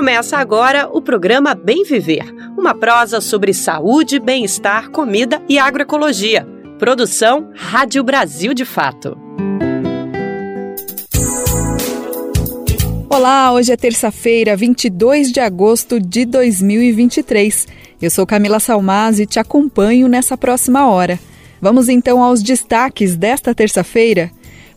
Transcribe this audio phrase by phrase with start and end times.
[0.00, 2.24] Começa agora o programa Bem Viver,
[2.56, 6.42] uma prosa sobre saúde, bem-estar, comida e agroecologia.
[6.78, 9.14] Produção Rádio Brasil de Fato.
[13.10, 17.68] Olá, hoje é terça-feira, 22 de agosto de 2023.
[18.00, 21.20] Eu sou Camila Salmaz e te acompanho nessa próxima hora.
[21.60, 24.30] Vamos então aos destaques desta terça-feira.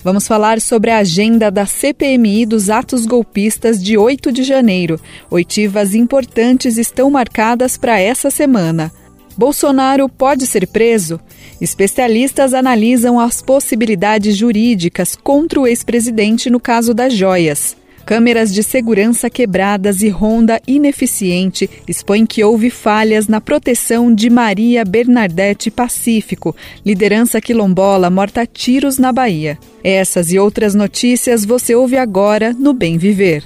[0.04, 5.00] Vamos falar sobre a agenda da CPMI dos atos golpistas de 8 de janeiro.
[5.32, 8.92] Oitivas importantes estão marcadas para essa semana.
[9.38, 11.22] Bolsonaro pode ser preso?
[11.62, 17.78] Especialistas analisam as possibilidades jurídicas contra o ex-presidente no caso das joias.
[18.06, 24.84] Câmeras de segurança quebradas e ronda ineficiente expõem que houve falhas na proteção de Maria
[24.84, 29.58] Bernadette Pacífico, liderança quilombola morta a tiros na Bahia.
[29.84, 33.44] Essas e outras notícias você ouve agora no Bem Viver.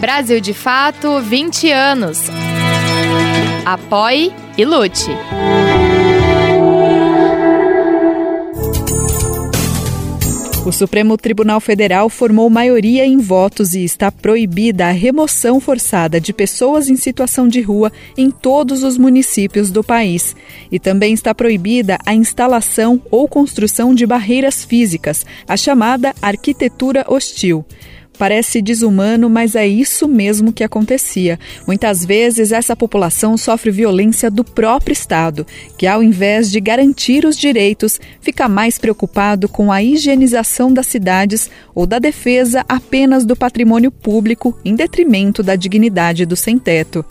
[0.00, 2.20] Brasil de Fato 20 anos.
[3.64, 5.10] Apoie e lute.
[10.66, 16.32] O Supremo Tribunal Federal formou maioria em votos e está proibida a remoção forçada de
[16.32, 20.34] pessoas em situação de rua em todos os municípios do país.
[20.68, 27.64] E também está proibida a instalação ou construção de barreiras físicas, a chamada arquitetura hostil.
[28.18, 31.38] Parece desumano, mas é isso mesmo que acontecia.
[31.66, 35.46] Muitas vezes essa população sofre violência do próprio Estado,
[35.76, 41.50] que ao invés de garantir os direitos, fica mais preocupado com a higienização das cidades
[41.74, 47.04] ou da defesa apenas do patrimônio público em detrimento da dignidade do sem-teto.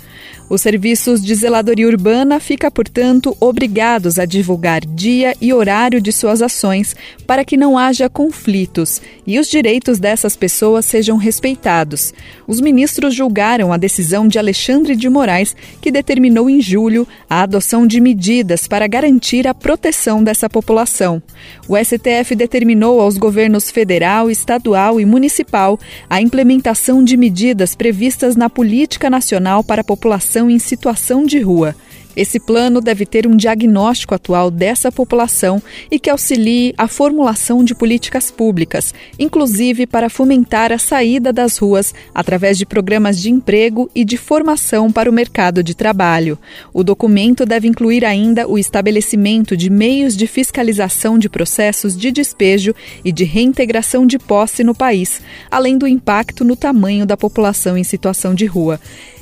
[0.48, 6.40] Os serviços de zeladoria urbana ficam, portanto, obrigados a divulgar dia e horário de suas
[6.40, 6.96] ações
[7.26, 12.14] para que não haja conflitos e os direitos dessas pessoas sejam respeitados.
[12.48, 17.88] Os ministros julgaram a decisão de Alexandre de Moraes, que determinou em julho a adoção
[17.88, 21.24] de medidas para garantir a proteção dessa população.
[21.68, 28.48] O STF determinou aos governos federal, estadual e municipal a implementação de medidas previstas na
[28.48, 31.74] Política Nacional para a População população em situação de rua.
[32.16, 37.76] Esse plano deve ter um diagnóstico atual dessa população e que auxilie a formulação de
[37.76, 44.06] políticas públicas, inclusive para fomentar a saída das ruas através de programas de emprego e
[44.06, 46.40] de formação para o mercado de trabalho.
[46.74, 52.74] O documento deve incluir ainda o estabelecimento de meios de fiscalização de processos de despejo
[53.04, 57.84] e de reintegração de posse no país, além do impacto no tamanho da população em
[57.84, 58.80] situação de rua.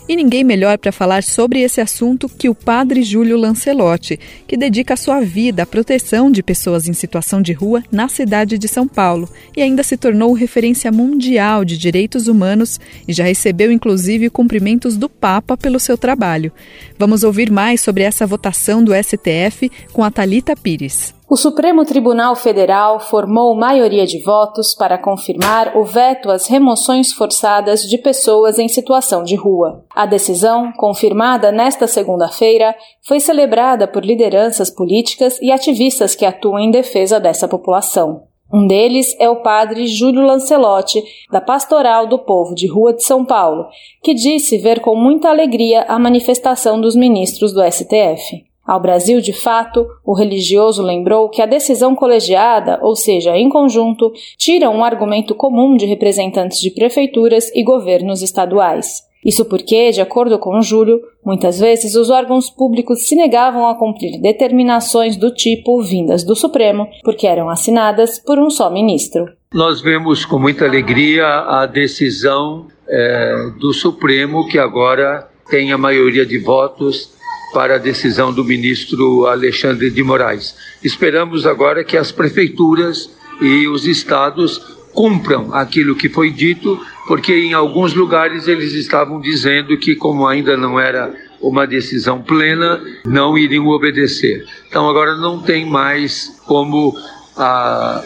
[0.08, 4.98] E ninguém melhor para falar sobre esse assunto que o padre Júlio Lancelotti, que dedica
[4.98, 9.30] sua vida à proteção de pessoas em situação de rua na cidade de São Paulo
[9.56, 15.08] e ainda se tornou referência mundial de direitos humanos e já recebeu inclusive cumprimentos do
[15.08, 16.52] Papa pelo seu trabalho.
[17.00, 21.14] Vamos ouvir mais sobre essa votação do STF com a Talita Pires.
[21.34, 27.82] O Supremo Tribunal Federal formou maioria de votos para confirmar o veto às remoções forçadas
[27.90, 29.84] de pessoas em situação de rua.
[29.96, 36.70] A decisão, confirmada nesta segunda-feira, foi celebrada por lideranças políticas e ativistas que atuam em
[36.70, 38.26] defesa dessa população.
[38.54, 43.26] Um deles é o padre Júlio Lancelotti, da Pastoral do Povo de Rua de São
[43.26, 43.66] Paulo,
[44.04, 48.53] que disse ver com muita alegria a manifestação dos ministros do STF.
[48.66, 54.12] Ao Brasil, de fato, o religioso lembrou que a decisão colegiada, ou seja, em conjunto,
[54.38, 59.04] tira um argumento comum de representantes de prefeituras e governos estaduais.
[59.26, 64.20] Isso porque, de acordo com Júlio, Muitas vezes, os órgãos públicos se negavam a cumprir
[64.20, 69.26] determinações do tipo vindas do Supremo, porque eram assinadas por um só ministro.
[69.54, 76.26] Nós vemos com muita alegria a decisão é, do Supremo, que agora tem a maioria
[76.26, 77.14] de votos
[77.54, 80.56] para a decisão do ministro Alexandre de Moraes.
[80.84, 83.10] Esperamos agora que as prefeituras
[83.40, 84.60] e os estados
[84.94, 90.56] cumpram aquilo que foi dito, porque em alguns lugares eles estavam dizendo que, como ainda
[90.56, 94.46] não era uma decisão plena, não iriam obedecer.
[94.68, 96.96] Então agora não tem mais como
[97.36, 97.44] a,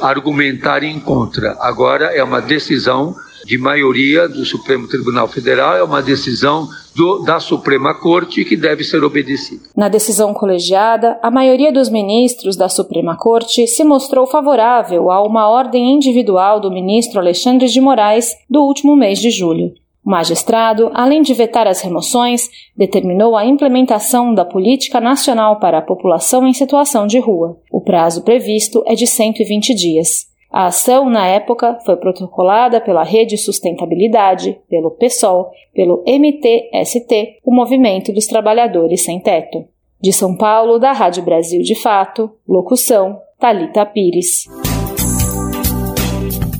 [0.01, 1.55] ah, argumentar em contra.
[1.59, 3.15] Agora é uma decisão
[3.47, 8.83] de maioria do Supremo Tribunal Federal, é uma decisão do, da Suprema Corte que deve
[8.83, 9.69] ser obedecida.
[9.73, 15.47] Na decisão colegiada, a maioria dos ministros da Suprema Corte se mostrou favorável a uma
[15.47, 19.71] ordem individual do ministro Alexandre de Moraes do último mês de julho.
[20.05, 25.81] O magistrado, além de vetar as remoções, determinou a implementação da Política Nacional para a
[25.81, 27.57] População em Situação de Rua.
[27.71, 30.26] O prazo previsto é de 120 dias.
[30.57, 38.11] A ação, na época, foi protocolada pela Rede Sustentabilidade, pelo PSOL, pelo MTST, o Movimento
[38.11, 39.65] dos Trabalhadores Sem Teto.
[40.01, 44.45] De São Paulo, da Rádio Brasil de Fato, locução Talita Pires.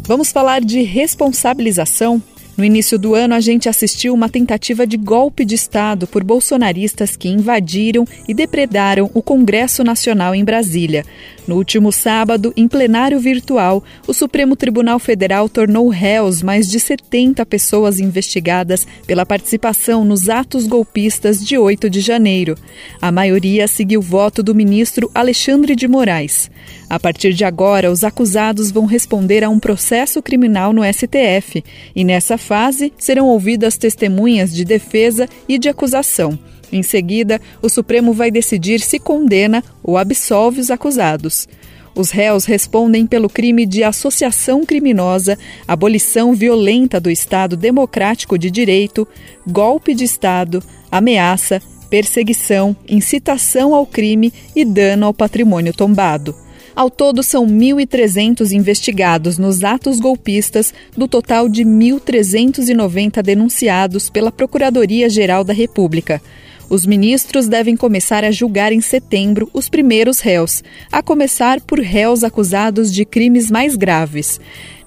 [0.08, 2.22] Vamos falar de responsabilização
[2.58, 7.16] no início do ano, a gente assistiu uma tentativa de golpe de Estado por bolsonaristas
[7.16, 11.06] que invadiram e depredaram o Congresso Nacional em Brasília.
[11.48, 17.46] No último sábado, em plenário virtual, o Supremo Tribunal Federal tornou réus mais de 70
[17.46, 22.56] pessoas investigadas pela participação nos atos golpistas de 8 de janeiro.
[23.02, 26.52] A maioria seguiu o voto do ministro Alexandre de Moraes.
[26.90, 31.64] A partir de agora, os acusados vão responder a um processo criminal no STF
[31.96, 36.38] e, nessa fase, serão ouvidas testemunhas de defesa e de acusação.
[36.72, 41.48] Em seguida, o Supremo vai decidir se condena ou absolve os acusados.
[41.96, 45.38] Os réus respondem pelo crime de associação criminosa,
[45.68, 49.08] abolição violenta do Estado Democrático de Direito,
[49.48, 50.62] golpe de Estado,
[50.92, 51.60] ameaça,
[51.90, 56.36] perseguição, incitação ao crime e dano ao patrimônio tombado.
[56.76, 65.44] Ao todo, são 1.300 investigados nos atos golpistas, do total de 1.390 denunciados pela Procuradoria-Geral
[65.44, 66.22] da República.
[66.70, 72.24] Os ministros devem começar a julgar em setembro os primeiros réus, a começar por réus
[72.24, 74.40] acusados de crimes mais graves.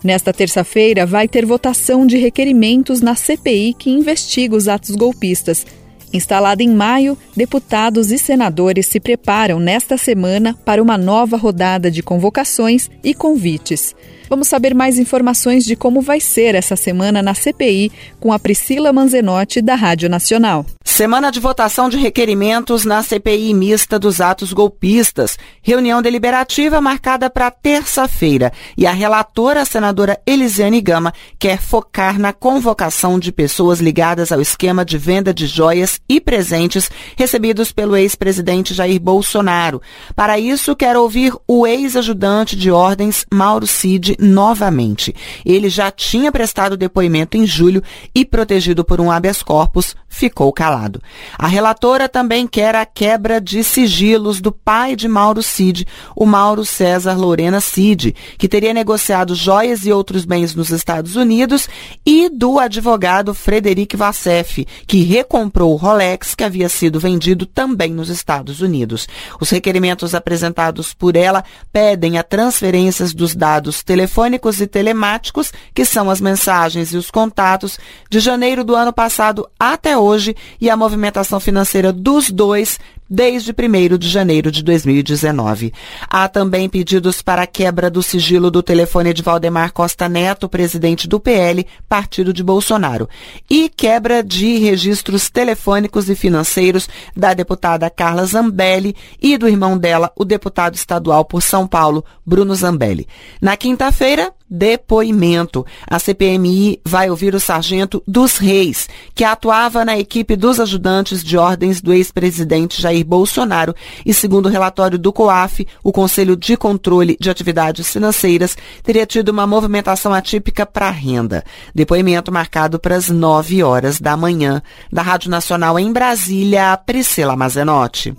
[0.05, 5.67] Nesta terça-feira, vai ter votação de requerimentos na CPI que investiga os atos golpistas.
[6.12, 12.03] Instalada em maio, deputados e senadores se preparam nesta semana para uma nova rodada de
[12.03, 13.95] convocações e convites.
[14.31, 17.91] Vamos saber mais informações de como vai ser essa semana na CPI
[18.21, 20.65] com a Priscila Manzenotti, da Rádio Nacional.
[20.85, 25.37] Semana de votação de requerimentos na CPI mista dos atos golpistas.
[25.62, 28.53] Reunião deliberativa marcada para terça-feira.
[28.77, 34.41] E a relatora, a senadora Elisiane Gama, quer focar na convocação de pessoas ligadas ao
[34.41, 39.81] esquema de venda de joias e presentes recebidos pelo ex-presidente Jair Bolsonaro.
[40.17, 45.15] Para isso, quer ouvir o ex-ajudante de ordens, Mauro Cid, novamente.
[45.47, 47.81] Ele já tinha prestado depoimento em julho
[48.12, 51.01] e, protegido por um habeas corpus, ficou calado.
[51.39, 55.87] A relatora também quer a quebra de sigilos do pai de Mauro Cid,
[56.17, 61.69] o Mauro César Lorena Cid, que teria negociado joias e outros bens nos Estados Unidos,
[62.05, 68.09] e do advogado Frederic Vassef, que recomprou o Rolex que havia sido vendido também nos
[68.09, 69.07] Estados Unidos.
[69.40, 76.11] Os requerimentos apresentados por ela pedem a transferências dos dados telefônicos e telemáticos, que são
[76.11, 77.79] as mensagens e os contatos,
[78.11, 82.78] de janeiro do ano passado até hoje e a movimentação financeira dos dois
[83.11, 85.73] desde 1 de janeiro de 2019.
[86.09, 91.09] Há também pedidos para a quebra do sigilo do telefone de Valdemar Costa Neto, presidente
[91.09, 93.09] do PL, partido de Bolsonaro,
[93.49, 100.12] e quebra de registros telefônicos e financeiros da deputada Carla Zambelli e do irmão dela,
[100.14, 103.09] o deputado estadual por São Paulo, Bruno Zambelli.
[103.40, 105.64] Na quinta-feira, depoimento.
[105.87, 111.38] A CPMI vai ouvir o sargento dos Reis, que atuava na equipe dos ajudantes de
[111.38, 117.16] ordens do ex-presidente Jair Bolsonaro e, segundo o relatório do COAF, o Conselho de Controle
[117.21, 121.45] de Atividades Financeiras teria tido uma movimentação atípica para a renda.
[121.75, 124.62] Depoimento marcado para as 9 horas da manhã.
[124.92, 128.14] Da Rádio Nacional em Brasília, Priscila Mazenotti.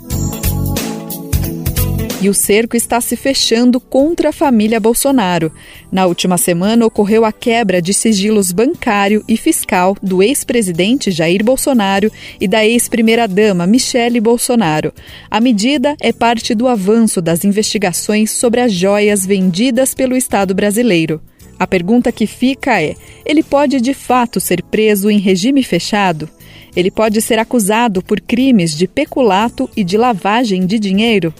[2.21, 5.51] E o cerco está se fechando contra a família Bolsonaro.
[5.91, 12.11] Na última semana ocorreu a quebra de sigilos bancário e fiscal do ex-presidente Jair Bolsonaro
[12.39, 14.93] e da ex-primeira-dama Michele Bolsonaro.
[15.31, 21.19] A medida é parte do avanço das investigações sobre as joias vendidas pelo Estado brasileiro.
[21.57, 26.29] A pergunta que fica é: ele pode de fato ser preso em regime fechado?
[26.75, 31.33] Ele pode ser acusado por crimes de peculato e de lavagem de dinheiro?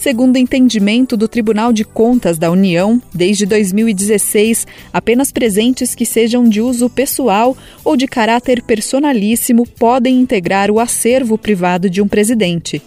[0.00, 6.48] Segundo o entendimento do Tribunal de Contas da União, desde 2016, apenas presentes que sejam
[6.48, 7.54] de uso pessoal
[7.84, 12.80] ou de caráter personalíssimo podem integrar o acervo privado de um presidente.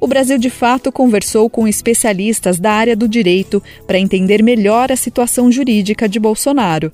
[0.00, 4.96] O Brasil de Fato conversou com especialistas da área do direito para entender melhor a
[4.96, 6.92] situação jurídica de Bolsonaro.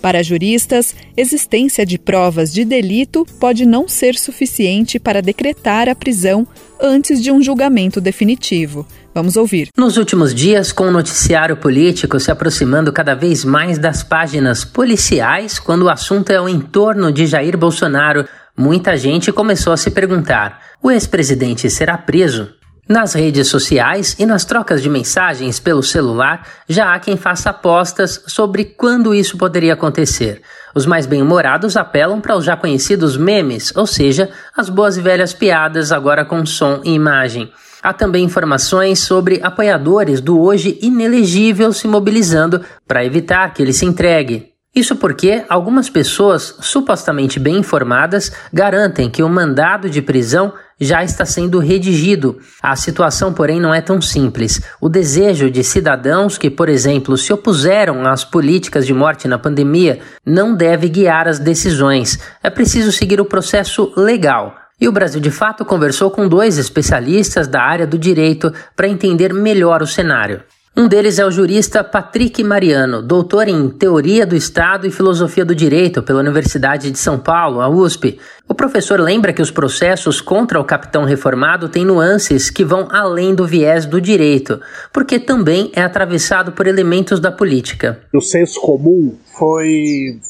[0.00, 6.46] Para juristas, existência de provas de delito pode não ser suficiente para decretar a prisão
[6.80, 8.86] antes de um julgamento definitivo.
[9.12, 9.68] Vamos ouvir.
[9.76, 15.58] Nos últimos dias, com o noticiário político se aproximando cada vez mais das páginas policiais,
[15.58, 18.24] quando o assunto é o entorno de Jair Bolsonaro,
[18.56, 22.57] muita gente começou a se perguntar: o ex-presidente será preso?
[22.88, 28.22] Nas redes sociais e nas trocas de mensagens pelo celular, já há quem faça apostas
[28.26, 30.40] sobre quando isso poderia acontecer.
[30.74, 35.34] Os mais bem-humorados apelam para os já conhecidos memes, ou seja, as boas e velhas
[35.34, 37.52] piadas agora com som e imagem.
[37.82, 43.84] Há também informações sobre apoiadores do hoje inelegível se mobilizando para evitar que ele se
[43.84, 44.54] entregue.
[44.74, 51.24] Isso porque algumas pessoas supostamente bem informadas garantem que o mandado de prisão já está
[51.24, 52.38] sendo redigido.
[52.62, 54.60] A situação, porém, não é tão simples.
[54.80, 60.00] O desejo de cidadãos que, por exemplo, se opuseram às políticas de morte na pandemia
[60.24, 62.18] não deve guiar as decisões.
[62.42, 64.54] É preciso seguir o processo legal.
[64.80, 69.34] E o Brasil de Fato conversou com dois especialistas da área do direito para entender
[69.34, 70.42] melhor o cenário.
[70.78, 75.52] Um deles é o jurista Patrick Mariano, doutor em Teoria do Estado e Filosofia do
[75.52, 78.16] Direito pela Universidade de São Paulo, a USP.
[78.48, 83.34] O professor lembra que os processos contra o capitão reformado têm nuances que vão além
[83.34, 84.60] do viés do direito,
[84.92, 87.98] porque também é atravessado por elementos da política.
[88.14, 90.20] O senso comum foi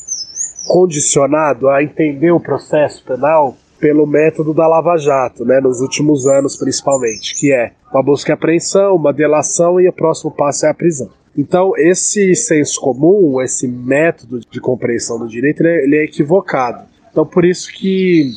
[0.66, 6.56] condicionado a entender o processo penal pelo método da Lava Jato, né, nos últimos anos
[6.56, 10.74] principalmente, que é uma busca e apreensão, uma delação e o próximo passo é a
[10.74, 11.10] prisão.
[11.36, 16.84] Então, esse senso comum, esse método de compreensão do direito, ele é, ele é equivocado.
[17.10, 18.32] Então, por isso que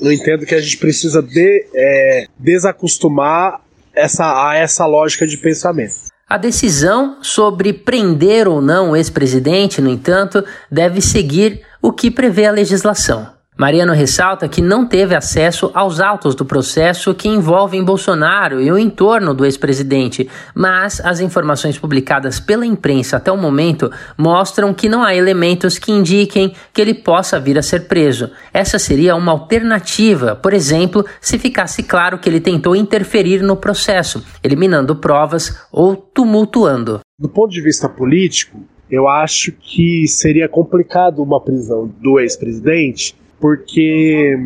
[0.00, 3.62] eu entendo que a gente precisa de, é, desacostumar
[3.94, 5.94] essa, a essa lógica de pensamento.
[6.28, 12.46] A decisão sobre prender ou não o ex-presidente, no entanto, deve seguir o que prevê
[12.46, 13.35] a legislação.
[13.58, 18.76] Mariano ressalta que não teve acesso aos autos do processo que envolvem Bolsonaro e o
[18.76, 25.02] entorno do ex-presidente, mas as informações publicadas pela imprensa até o momento mostram que não
[25.02, 28.30] há elementos que indiquem que ele possa vir a ser preso.
[28.52, 34.22] Essa seria uma alternativa, por exemplo, se ficasse claro que ele tentou interferir no processo,
[34.44, 37.00] eliminando provas ou tumultuando.
[37.18, 38.60] Do ponto de vista político,
[38.90, 44.38] eu acho que seria complicado uma prisão do ex-presidente porque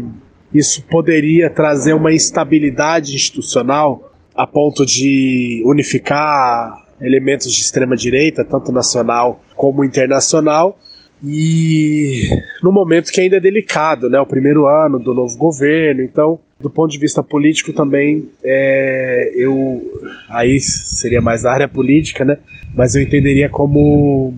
[0.52, 8.72] isso poderia trazer uma instabilidade institucional a ponto de unificar elementos de extrema direita, tanto
[8.72, 10.78] nacional como internacional,
[11.22, 12.28] e
[12.62, 16.70] no momento que ainda é delicado, né, o primeiro ano do novo governo, então do
[16.70, 19.82] ponto de vista político também é, eu
[20.28, 22.38] aí seria mais da área política, né,
[22.74, 24.34] mas eu entenderia como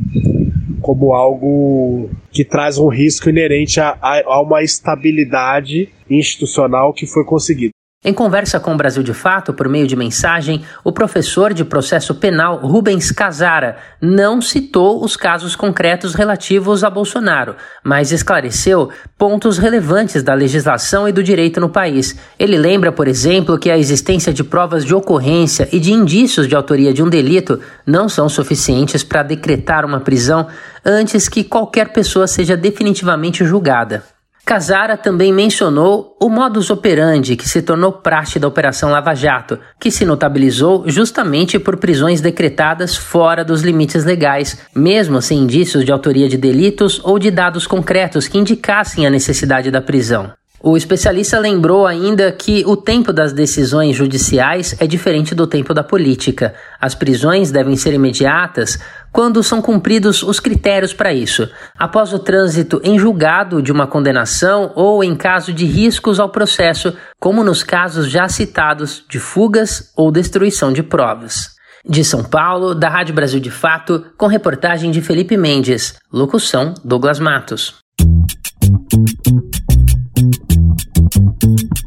[0.82, 7.24] como algo que traz um risco inerente a, a, a uma estabilidade institucional que foi
[7.24, 7.72] conseguida.
[8.04, 12.12] Em conversa com o Brasil de Fato, por meio de mensagem, o professor de processo
[12.16, 17.54] penal Rubens Casara não citou os casos concretos relativos a Bolsonaro,
[17.85, 22.16] mas esclareceu pontos relevantes da legislação e do direito no país.
[22.37, 26.56] Ele lembra, por exemplo, que a existência de provas de ocorrência e de indícios de
[26.56, 30.49] autoria de um delito não são suficientes para decretar uma prisão
[30.85, 34.02] antes que qualquer pessoa seja definitivamente julgada.
[34.44, 39.90] Casara também mencionou o modus operandi que se tornou praxe da Operação Lava Jato, que
[39.90, 46.28] se notabilizou justamente por prisões decretadas fora dos limites legais, mesmo sem indícios de autoria
[46.28, 50.32] de delitos ou de dados concretos que indicassem a necessidade da prisão.
[50.64, 55.83] O especialista lembrou ainda que o tempo das decisões judiciais é diferente do tempo da
[55.83, 56.54] política.
[56.81, 58.78] As prisões devem ser imediatas
[59.11, 64.71] quando são cumpridos os critérios para isso, após o trânsito em julgado de uma condenação
[64.76, 70.12] ou em caso de riscos ao processo, como nos casos já citados de fugas ou
[70.12, 71.50] destruição de provas.
[71.85, 77.19] De São Paulo, da Rádio Brasil de Fato, com reportagem de Felipe Mendes, locução Douglas
[77.19, 77.83] Matos.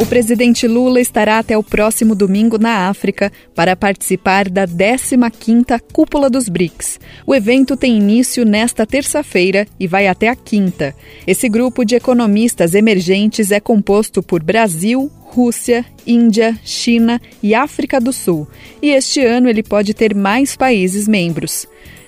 [0.00, 6.28] O presidente Lula estará até o próximo domingo na África para participar da 15ª Cúpula
[6.28, 6.98] dos BRICS.
[7.24, 10.94] O evento tem início nesta terça-feira e vai até a quinta.
[11.26, 18.12] Esse grupo de economistas emergentes é composto por Brasil, Rússia, Índia, China e África do
[18.12, 18.46] Sul,
[18.82, 21.66] e este ano ele pode ter mais países membros.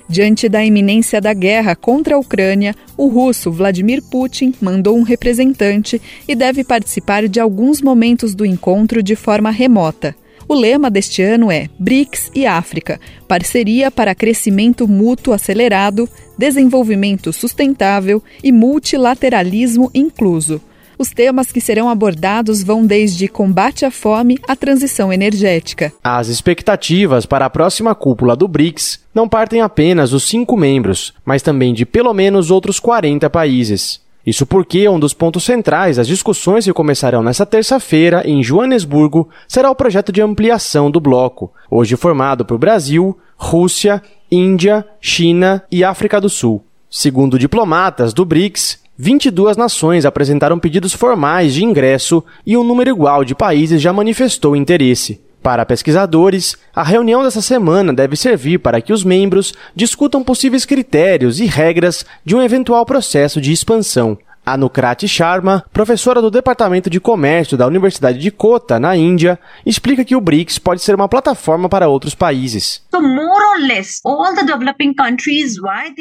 [0.08, 6.00] Diante da iminência da guerra contra a Ucrânia, o russo Vladimir Putin mandou um representante
[6.28, 10.14] e deve participar de alguns momentos do encontro de forma remota.
[10.48, 16.08] O lema deste ano é BRICS e África parceria para crescimento mútuo acelerado,
[16.38, 20.62] desenvolvimento sustentável e multilateralismo incluso.
[20.98, 25.92] Os temas que serão abordados vão desde combate à fome à transição energética.
[26.02, 31.42] As expectativas para a próxima cúpula do BRICS não partem apenas dos cinco membros, mas
[31.42, 34.00] também de pelo menos outros 40 países.
[34.26, 39.70] Isso porque um dos pontos centrais das discussões que começarão nesta terça-feira em Joanesburgo será
[39.70, 46.20] o projeto de ampliação do bloco, hoje formado por Brasil, Rússia, Índia, China e África
[46.20, 46.64] do Sul.
[46.90, 53.24] Segundo diplomatas do BRICS, 22 nações apresentaram pedidos formais de ingresso e um número igual
[53.24, 55.20] de países já manifestou interesse.
[55.42, 61.38] Para pesquisadores, a reunião dessa semana deve servir para que os membros discutam possíveis critérios
[61.38, 64.18] e regras de um eventual processo de expansão.
[64.46, 70.14] Anukrati Sharma, professora do Departamento de Comércio da Universidade de Kota, na Índia, explica que
[70.14, 72.80] o BRICS pode ser uma plataforma para outros países.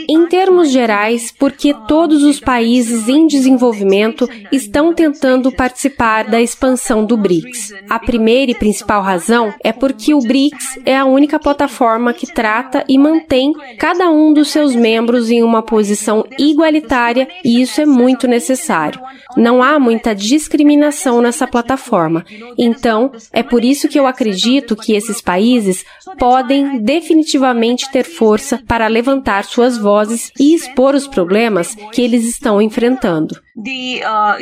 [0.07, 7.17] Em termos gerais, porque todos os países em desenvolvimento estão tentando participar da expansão do
[7.17, 7.73] BRICS.
[7.89, 12.83] A primeira e principal razão é porque o BRICS é a única plataforma que trata
[12.87, 18.27] e mantém cada um dos seus membros em uma posição igualitária e isso é muito
[18.27, 19.01] necessário necessário.
[19.37, 22.25] Não há muita discriminação nessa plataforma.
[22.57, 25.85] Então, é por isso que eu acredito que esses países
[26.19, 32.61] podem definitivamente ter força para levantar suas vozes e expor os problemas que eles estão
[32.61, 33.35] enfrentando.
[33.57, 34.37] Uh,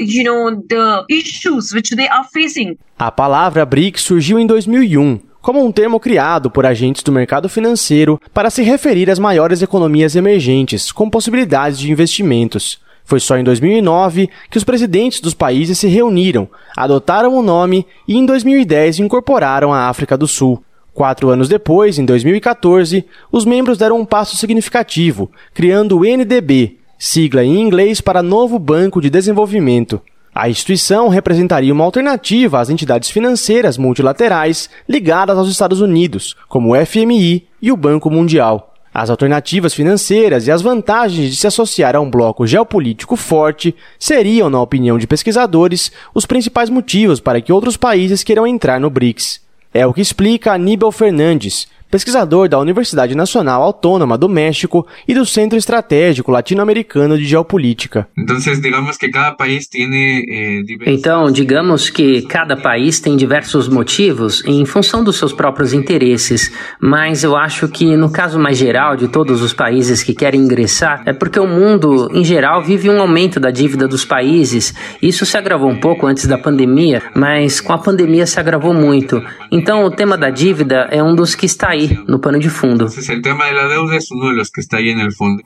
[2.98, 8.20] A palavra BRICS surgiu em 2001 como um termo criado por agentes do mercado financeiro
[8.34, 12.80] para se referir às maiores economias emergentes com possibilidades de investimentos.
[13.06, 18.18] Foi só em 2009 que os presidentes dos países se reuniram, adotaram o nome e
[18.18, 20.64] em 2010 incorporaram a África do Sul.
[20.94, 27.44] Quatro anos depois, em 2014, os membros deram um passo significativo, criando o NDB, sigla
[27.44, 30.00] em inglês para Novo Banco de Desenvolvimento.
[30.36, 36.86] A instituição representaria uma alternativa às entidades financeiras multilaterais ligadas aos Estados Unidos, como o
[36.86, 38.73] FMI e o Banco Mundial.
[38.94, 44.52] As alternativas financeiras e as vantagens de se associar a um bloco geopolítico forte seriam,
[44.52, 49.42] na opinião de pesquisadores, os principais motivos para que outros países queiram entrar no BRICS.
[49.74, 55.28] É o que explica Aníbal Fernandes, pesquisador da Universidade Nacional Autônoma do México e do
[55.28, 58.08] Centro Estratégico Latino-Americano de Geopolítica.
[58.18, 64.44] Então, digamos que cada país tem eh, Então, digamos que cada país tem diversos motivos
[64.48, 66.52] em função dos seus próprios interesses,
[66.82, 71.04] mas eu acho que no caso mais geral de todos os países que querem ingressar,
[71.06, 74.74] é porque o mundo em geral vive um aumento da dívida dos países.
[75.00, 79.22] Isso se agravou um pouco antes da pandemia, mas com a pandemia se agravou muito.
[79.52, 82.88] Então, o tema da dívida é um dos que está aí no pano de fundo.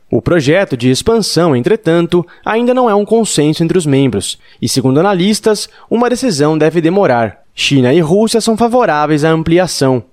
[0.10, 5.00] O projeto de expansão, entretanto, ainda não é um consenso entre os membros, e segundo
[5.00, 7.40] analistas, uma decisão deve demorar.
[7.54, 10.04] China e Rússia são favoráveis à ampliação.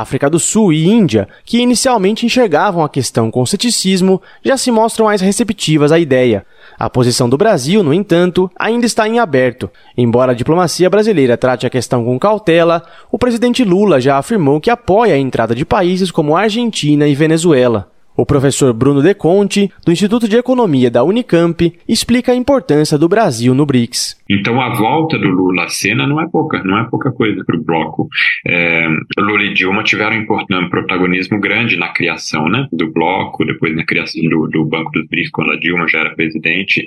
[0.00, 5.06] África do Sul e Índia, que inicialmente enxergavam a questão com ceticismo, já se mostram
[5.06, 6.44] mais receptivas à ideia.
[6.78, 9.70] A posição do Brasil, no entanto, ainda está em aberto.
[9.96, 14.70] Embora a diplomacia brasileira trate a questão com cautela, o presidente Lula já afirmou que
[14.70, 17.95] apoia a entrada de países como Argentina e Venezuela.
[18.16, 23.08] O professor Bruno De Conte, do Instituto de Economia da Unicamp, explica a importância do
[23.08, 24.16] Brasil no BRICS.
[24.28, 27.56] Então a volta do Lula à cena não é pouca, não é pouca coisa para
[27.56, 28.08] o bloco.
[28.46, 33.84] É, Lula e Dilma tiveram um protagonismo grande na criação né, do bloco, depois na
[33.84, 36.86] criação do, do Banco dos BRICS, quando a Dilma já era presidente.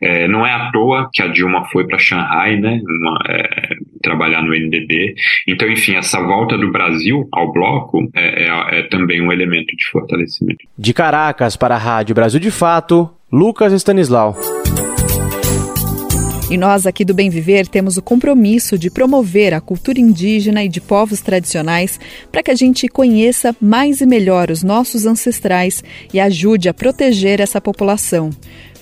[0.00, 4.42] É, não é à toa que a Dilma foi para Xangai, né, uma, é, trabalhar
[4.42, 5.14] no NDB.
[5.46, 9.84] Então, enfim, essa volta do Brasil ao bloco é, é, é também um elemento de
[9.90, 10.67] fortalecimento.
[10.76, 14.36] De Caracas para a Rádio Brasil de Fato, Lucas Stanislau.
[16.50, 20.68] E nós aqui do Bem Viver temos o compromisso de promover a cultura indígena e
[20.68, 22.00] de povos tradicionais
[22.32, 27.38] para que a gente conheça mais e melhor os nossos ancestrais e ajude a proteger
[27.38, 28.30] essa população.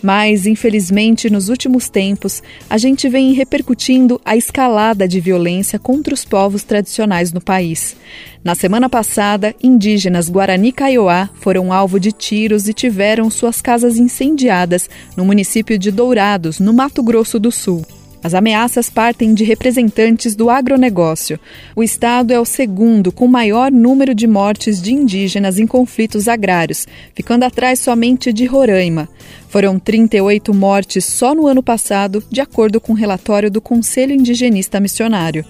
[0.07, 2.41] Mas, infelizmente, nos últimos tempos,
[2.71, 7.97] a gente vem repercutindo a escalada de violência contra os povos tradicionais no país.
[8.45, 14.89] Na semana passada, indígenas Guarani Kaiowá foram alvo de tiros e tiveram suas casas incendiadas
[15.17, 17.85] no município de Dourados, no Mato Grosso do Sul.
[18.27, 21.39] As ameaças partem de representantes do agronegócio.
[21.77, 26.89] O estado é o segundo com maior número de mortes de indígenas em conflitos agrários,
[27.15, 29.09] ficando atrás somente de Roraima.
[29.49, 34.13] Foram 38 mortes só no ano passado, de acordo com o um relatório do Conselho
[34.13, 35.45] Indigenista Missionário.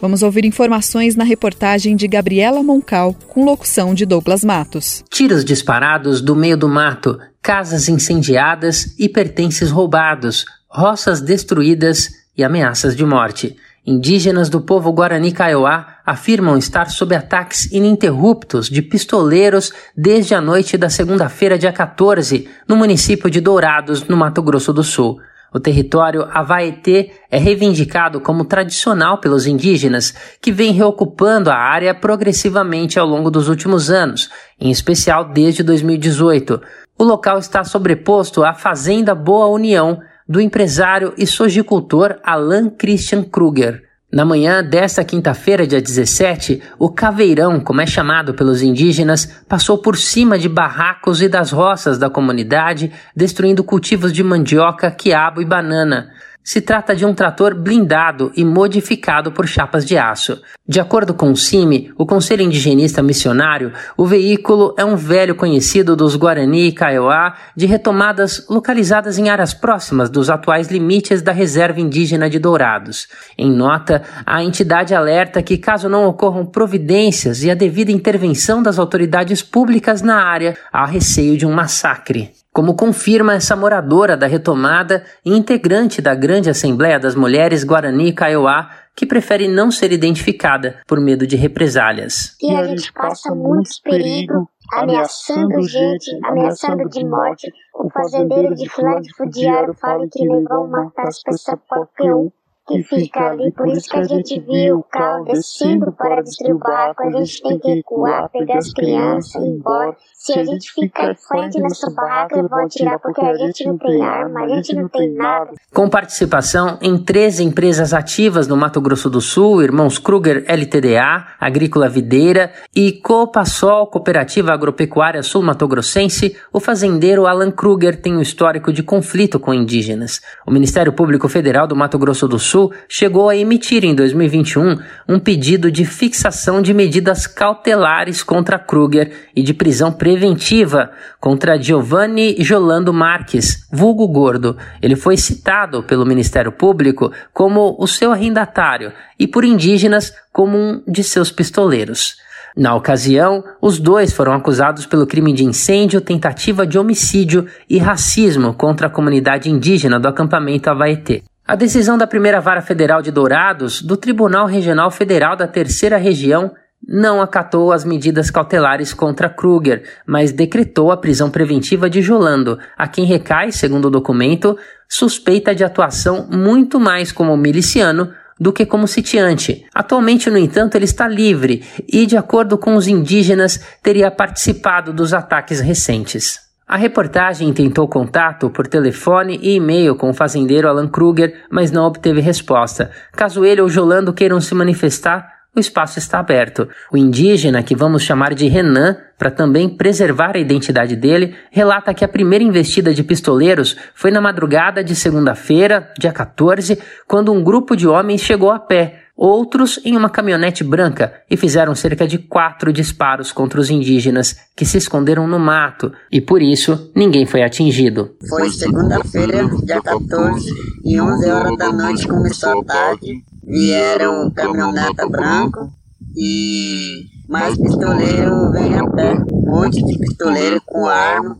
[0.00, 5.02] Vamos ouvir informações na reportagem de Gabriela Moncal, com locução de Douglas Matos.
[5.10, 12.96] Tiros disparados do meio do mato, casas incendiadas e pertences roubados, roças destruídas e ameaças
[12.96, 13.56] de morte.
[13.86, 20.76] Indígenas do povo Guarani Kaiowá afirmam estar sob ataques ininterruptos de pistoleiros desde a noite
[20.76, 25.18] da segunda-feira, dia 14, no município de Dourados, no Mato Grosso do Sul.
[25.52, 32.98] O território Avaetê é reivindicado como tradicional pelos indígenas, que vem reocupando a área progressivamente
[32.98, 36.60] ao longo dos últimos anos, em especial desde 2018.
[36.96, 43.82] O local está sobreposto à Fazenda Boa União, do empresário e sojicultor Alan Christian Kruger.
[44.12, 49.96] Na manhã desta quinta-feira, dia 17, o caveirão, como é chamado pelos indígenas, passou por
[49.96, 56.12] cima de barracos e das roças da comunidade, destruindo cultivos de mandioca, quiabo e banana.
[56.42, 60.40] Se trata de um trator blindado e modificado por chapas de aço.
[60.66, 65.94] De acordo com o CIMI, o Conselho Indigenista Missionário, o veículo é um velho conhecido
[65.94, 71.78] dos Guarani e Kaiowá de retomadas localizadas em áreas próximas dos atuais limites da Reserva
[71.78, 73.06] Indígena de Dourados.
[73.36, 78.78] Em nota, a entidade alerta que, caso não ocorram providências e a devida intervenção das
[78.78, 85.04] autoridades públicas na área, há receio de um massacre como confirma essa moradora da retomada
[85.24, 91.00] e integrante da Grande Assembleia das Mulheres Guarani Kaiowá, que prefere não ser identificada por
[91.00, 92.36] medo de represálias.
[92.42, 97.50] E a gente passa muito perigo, ameaçando gente, ameaçando de morte.
[97.74, 102.30] O fazendeiro de Flávio Fudiário fala que nem vão matar as pessoas qualquer um
[102.70, 103.50] que fica ali.
[103.52, 107.02] Por isso que a gente viu o carro descendo para destruir o barco.
[107.02, 109.96] A gente tem que recuar, pegar as crianças e ir embora.
[110.22, 113.78] Se a gente ficar em frente nessa barraca, eles vão atirar porque a gente não
[113.78, 115.52] tem arma, a gente não tem nada.
[115.72, 121.88] Com participação em 13 empresas ativas no Mato Grosso do Sul, Irmãos Kruger LTDA, Agrícola
[121.88, 128.74] Videira e Coopasol, Cooperativa Agropecuária Sul Mato Grossense, o fazendeiro Alan Kruger tem um histórico
[128.74, 130.20] de conflito com indígenas.
[130.46, 134.78] O Ministério Público Federal do Mato Grosso do Sul chegou a emitir em 2021
[135.08, 142.34] um pedido de fixação de medidas cautelares contra Kruger e de prisão preventiva contra Giovanni
[142.40, 144.56] Jolando Marques, vulgo gordo.
[144.82, 150.82] Ele foi citado pelo Ministério Público como o seu arrendatário e por indígenas como um
[150.84, 152.16] de seus pistoleiros.
[152.56, 158.52] Na ocasião, os dois foram acusados pelo crime de incêndio, tentativa de homicídio e racismo
[158.52, 161.22] contra a comunidade indígena do acampamento Havaetê.
[161.46, 166.50] A decisão da primeira vara federal de Dourados, do Tribunal Regional Federal da Terceira Região,
[166.86, 172.88] não acatou as medidas cautelares contra Kruger, mas decretou a prisão preventiva de Jolando, a
[172.88, 174.56] quem recai, segundo o documento,
[174.88, 179.66] suspeita de atuação muito mais como miliciano do que como sitiante.
[179.74, 185.12] Atualmente, no entanto, ele está livre e, de acordo com os indígenas, teria participado dos
[185.12, 186.50] ataques recentes.
[186.66, 191.84] A reportagem tentou contato por telefone e e-mail com o fazendeiro Alan Kruger, mas não
[191.84, 192.90] obteve resposta.
[193.12, 196.68] Caso ele ou Jolando queiram se manifestar, o espaço está aberto.
[196.92, 202.04] O indígena, que vamos chamar de Renan, para também preservar a identidade dele, relata que
[202.04, 207.76] a primeira investida de pistoleiros foi na madrugada de segunda-feira, dia 14, quando um grupo
[207.76, 212.72] de homens chegou a pé, outros em uma caminhonete branca, e fizeram cerca de quatro
[212.72, 218.16] disparos contra os indígenas, que se esconderam no mato, e por isso ninguém foi atingido.
[218.28, 220.50] Foi segunda-feira, dia 14,
[220.84, 225.72] e 11 horas da noite começou o ataque vieram caminhoneta branco
[226.16, 229.14] e mais pistoleiro vem a pé.
[229.32, 231.36] Um monte de pistoleiro com arma.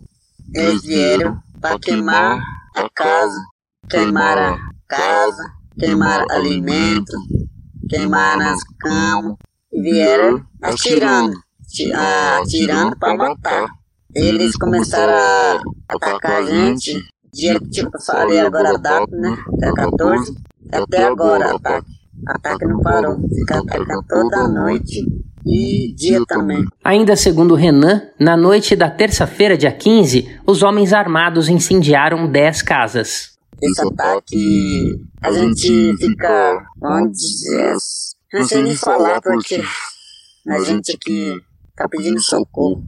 [0.53, 2.43] Eles vieram para queimar
[2.75, 3.38] a casa,
[3.88, 5.45] queimar a casa,
[5.79, 7.12] queimar alimento,
[7.90, 9.35] queimar as camas
[9.72, 11.35] e vieram atirando,
[12.40, 13.68] atirando para matar.
[14.14, 19.37] Eles começaram a atacar a gente, dia que tipo, falei agora a data, né?
[19.62, 20.35] É 14,
[20.72, 21.87] até agora ataque.
[22.26, 25.05] ataque não parou, fica atacando toda noite.
[25.44, 26.66] e dia também.
[26.85, 33.39] Ainda segundo Renan, na noite da terça-feira, dia 15, os homens armados incendiaram 10 casas.
[33.62, 37.77] Esse ataque, a gente fica, vamos dizer,
[38.33, 39.62] não sei nem falar porque
[40.49, 41.38] a gente aqui
[41.77, 42.83] tá pedindo socorro.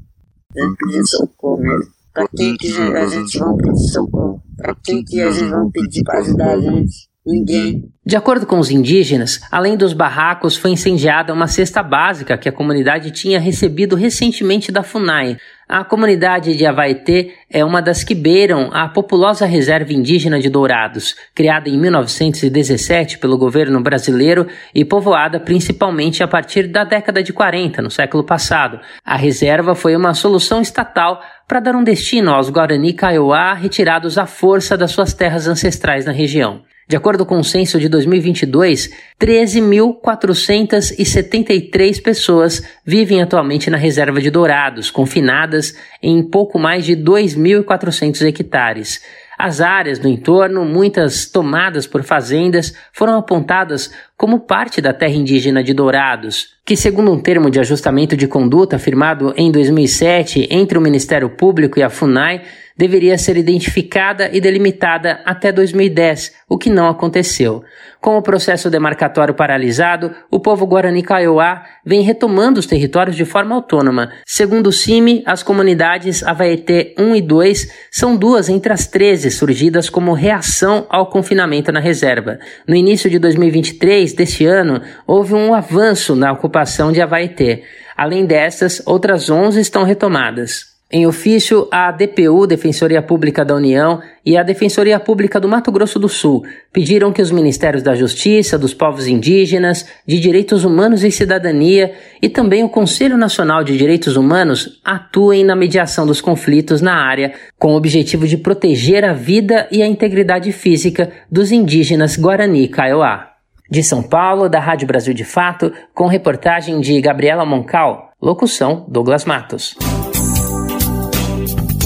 [0.54, 1.92] Tá pedindo socorro mesmo.
[2.12, 4.42] Pra quem que a gente vai pedir socorro?
[4.56, 7.11] Pra quem que a gente vai pedir pra ajudar a gente?
[7.24, 7.84] Ninguém.
[8.04, 12.52] De acordo com os indígenas, além dos barracos, foi incendiada uma cesta básica que a
[12.52, 15.36] comunidade tinha recebido recentemente da FUNAI.
[15.68, 21.14] A comunidade de Havaetê é uma das que beiram a populosa reserva indígena de Dourados,
[21.32, 27.80] criada em 1917 pelo governo brasileiro e povoada principalmente a partir da década de 40,
[27.80, 28.80] no século passado.
[29.04, 34.26] A reserva foi uma solução estatal para dar um destino aos Guarani Kaiowá retirados à
[34.26, 36.62] força das suas terras ancestrais na região.
[36.92, 44.90] De acordo com o censo de 2022, 13.473 pessoas vivem atualmente na reserva de Dourados,
[44.90, 49.00] confinadas em pouco mais de 2.400 hectares.
[49.44, 55.64] As áreas do entorno, muitas tomadas por fazendas, foram apontadas como parte da terra indígena
[55.64, 60.80] de Dourados, que, segundo um termo de ajustamento de conduta firmado em 2007 entre o
[60.80, 62.42] Ministério Público e a FUNAI,
[62.76, 67.64] deveria ser identificada e delimitada até 2010, o que não aconteceu.
[68.02, 73.54] Com o processo demarcatório paralisado, o povo Guarani Kaiowá vem retomando os territórios de forma
[73.54, 74.10] autônoma.
[74.26, 79.88] Segundo o CIMI, as comunidades Avaetê 1 e 2 são duas entre as 13 surgidas
[79.88, 82.40] como reação ao confinamento na reserva.
[82.66, 87.62] No início de 2023, deste ano, houve um avanço na ocupação de Avaetê.
[87.96, 90.71] Além dessas, outras 11 estão retomadas.
[90.94, 95.98] Em ofício, a DPU, Defensoria Pública da União, e a Defensoria Pública do Mato Grosso
[95.98, 101.10] do Sul pediram que os Ministérios da Justiça, dos Povos Indígenas, de Direitos Humanos e
[101.10, 106.94] Cidadania e também o Conselho Nacional de Direitos Humanos atuem na mediação dos conflitos na
[106.94, 112.68] área, com o objetivo de proteger a vida e a integridade física dos indígenas Guarani
[112.68, 113.30] Kaiowá.
[113.70, 119.24] De São Paulo, da Rádio Brasil de Fato, com reportagem de Gabriela Moncal, locução Douglas
[119.24, 119.74] Matos.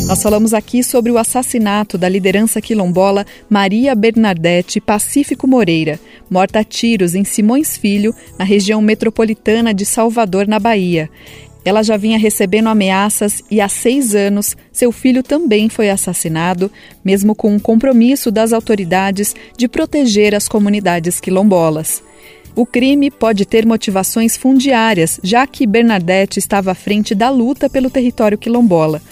[0.07, 5.99] Nós falamos aqui sobre o assassinato da liderança quilombola Maria Bernadette Pacífico Moreira,
[6.31, 11.11] morta a tiros em Simões Filho, na região metropolitana de Salvador, na Bahia.
[11.64, 16.71] Ela já vinha recebendo ameaças e há seis anos seu filho também foi assassinado,
[17.05, 22.01] mesmo com um compromisso das autoridades de proteger as comunidades quilombolas.
[22.55, 27.90] O crime pode ter motivações fundiárias, já que Bernadette estava à frente da luta pelo
[27.90, 29.03] território quilombola.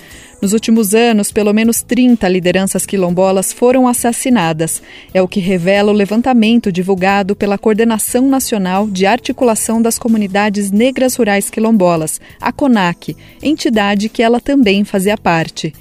[0.44, 4.82] Nos últimos anos, pelo menos 30 lideranças quilombolas foram assassinadas.
[5.14, 11.16] É o que revela o levantamento divulgado pela Coordenação Nacional de Articulação das Comunidades Negras
[11.16, 15.72] Rurais Quilombolas, a CONAC, entidade que ela também fazia parte.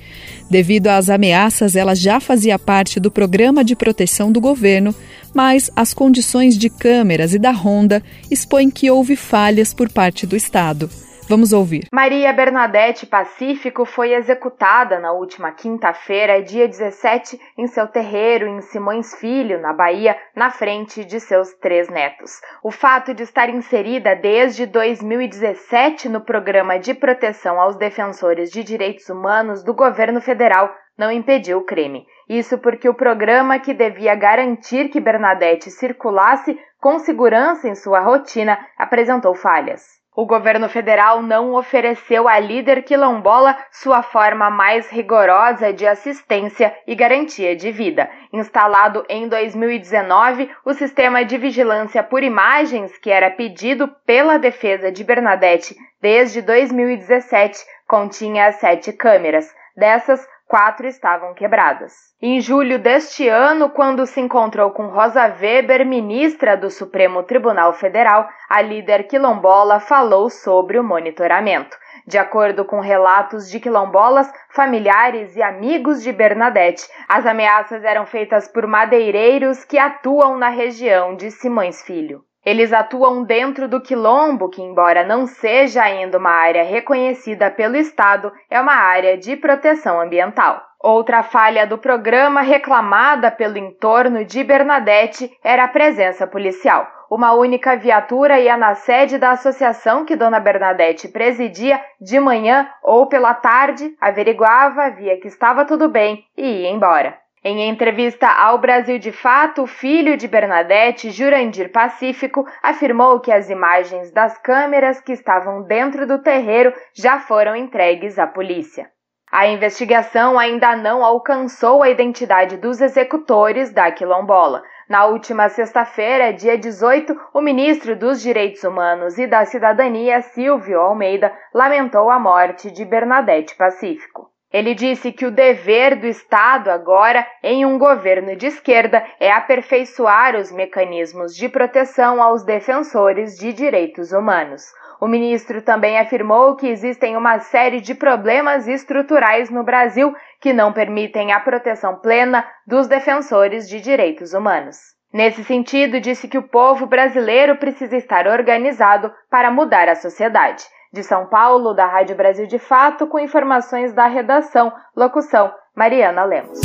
[0.49, 4.95] Devido às ameaças, ela já fazia parte do programa de proteção do governo,
[5.34, 10.38] mas as condições de câmeras e da ronda expõem que houve falhas por parte do
[10.38, 10.89] Estado.
[11.27, 11.88] Vamos ouvir.
[11.91, 19.15] Maria Bernadette Pacífico foi executada na última quinta-feira, dia 17, em seu terreiro em Simões
[19.15, 22.41] Filho, na Bahia, na frente de seus três netos.
[22.63, 29.09] O fato de estar inserida desde 2017 no programa de proteção aos defensores de direitos
[29.09, 32.05] humanos do governo federal não impediu o crime.
[32.29, 38.57] Isso porque o programa que devia garantir que Bernadette circulasse com segurança em sua rotina
[38.77, 40.02] apresentou falhas.
[40.15, 46.93] O governo federal não ofereceu à líder quilombola sua forma mais rigorosa de assistência e
[46.93, 48.08] garantia de vida.
[48.32, 55.04] Instalado em 2019, o sistema de vigilância por imagens, que era pedido pela defesa de
[55.04, 59.52] Bernadette desde 2017, continha sete câmeras.
[59.76, 61.93] Dessas, quatro estavam quebradas.
[62.21, 68.29] Em julho deste ano, quando se encontrou com Rosa Weber, ministra do Supremo Tribunal Federal,
[68.47, 71.75] a líder quilombola falou sobre o monitoramento.
[72.05, 78.47] De acordo com relatos de quilombolas, familiares e amigos de Bernadette, as ameaças eram feitas
[78.47, 82.21] por madeireiros que atuam na região de Simões Filho.
[82.45, 88.34] Eles atuam dentro do quilombo, que, embora não seja ainda uma área reconhecida pelo Estado,
[88.49, 90.62] é uma área de proteção ambiental.
[90.77, 96.86] Outra falha do programa reclamada pelo entorno de Bernadette era a presença policial.
[97.10, 103.08] Uma única viatura ia na sede da associação que Dona Bernadette presidia de manhã ou
[103.08, 107.22] pela tarde, averiguava, via que estava tudo bem e ia embora.
[107.45, 113.49] Em entrevista ao Brasil de Fato, o filho de Bernadette, Jurandir Pacífico, afirmou que as
[113.49, 118.89] imagens das câmeras que estavam dentro do terreiro já foram entregues à polícia.
[119.29, 124.63] A investigação ainda não alcançou a identidade dos executores da quilombola.
[124.88, 131.34] Na última sexta-feira, dia 18, o ministro dos Direitos Humanos e da Cidadania, Silvio Almeida,
[131.53, 134.32] lamentou a morte de Bernadette Pacífico.
[134.53, 140.35] Ele disse que o dever do Estado agora, em um governo de esquerda, é aperfeiçoar
[140.35, 144.61] os mecanismos de proteção aos defensores de direitos humanos.
[145.01, 150.71] O ministro também afirmou que existem uma série de problemas estruturais no Brasil que não
[150.71, 154.77] permitem a proteção plena dos defensores de direitos humanos.
[155.11, 160.63] Nesse sentido, disse que o povo brasileiro precisa estar organizado para mudar a sociedade.
[160.93, 164.71] De São Paulo, da Rádio Brasil de Fato, com informações da redação.
[164.95, 166.60] Locução: Mariana Lemos.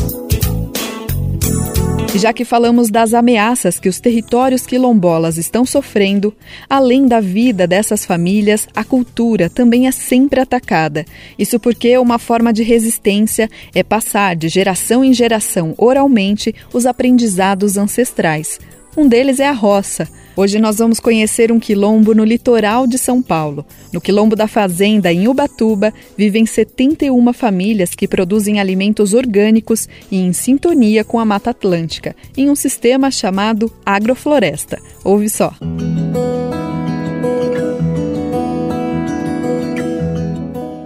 [2.15, 6.35] Já que falamos das ameaças que os territórios quilombolas estão sofrendo,
[6.69, 11.07] além da vida dessas famílias, a cultura também é sempre atacada.
[11.39, 17.79] Isso porque uma forma de resistência é passar de geração em geração oralmente os aprendizados
[17.79, 18.61] ancestrais.
[18.95, 20.07] Um deles é a roça
[20.39, 23.67] Hoje nós vamos conhecer um quilombo no litoral de São Paulo.
[23.93, 30.33] No quilombo da Fazenda, em Ubatuba, vivem 71 famílias que produzem alimentos orgânicos e em
[30.33, 34.79] sintonia com a Mata Atlântica, em um sistema chamado agrofloresta.
[35.03, 35.53] Ouve só.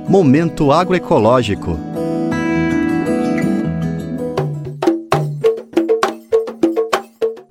[0.09, 1.92] Momento agroecológico.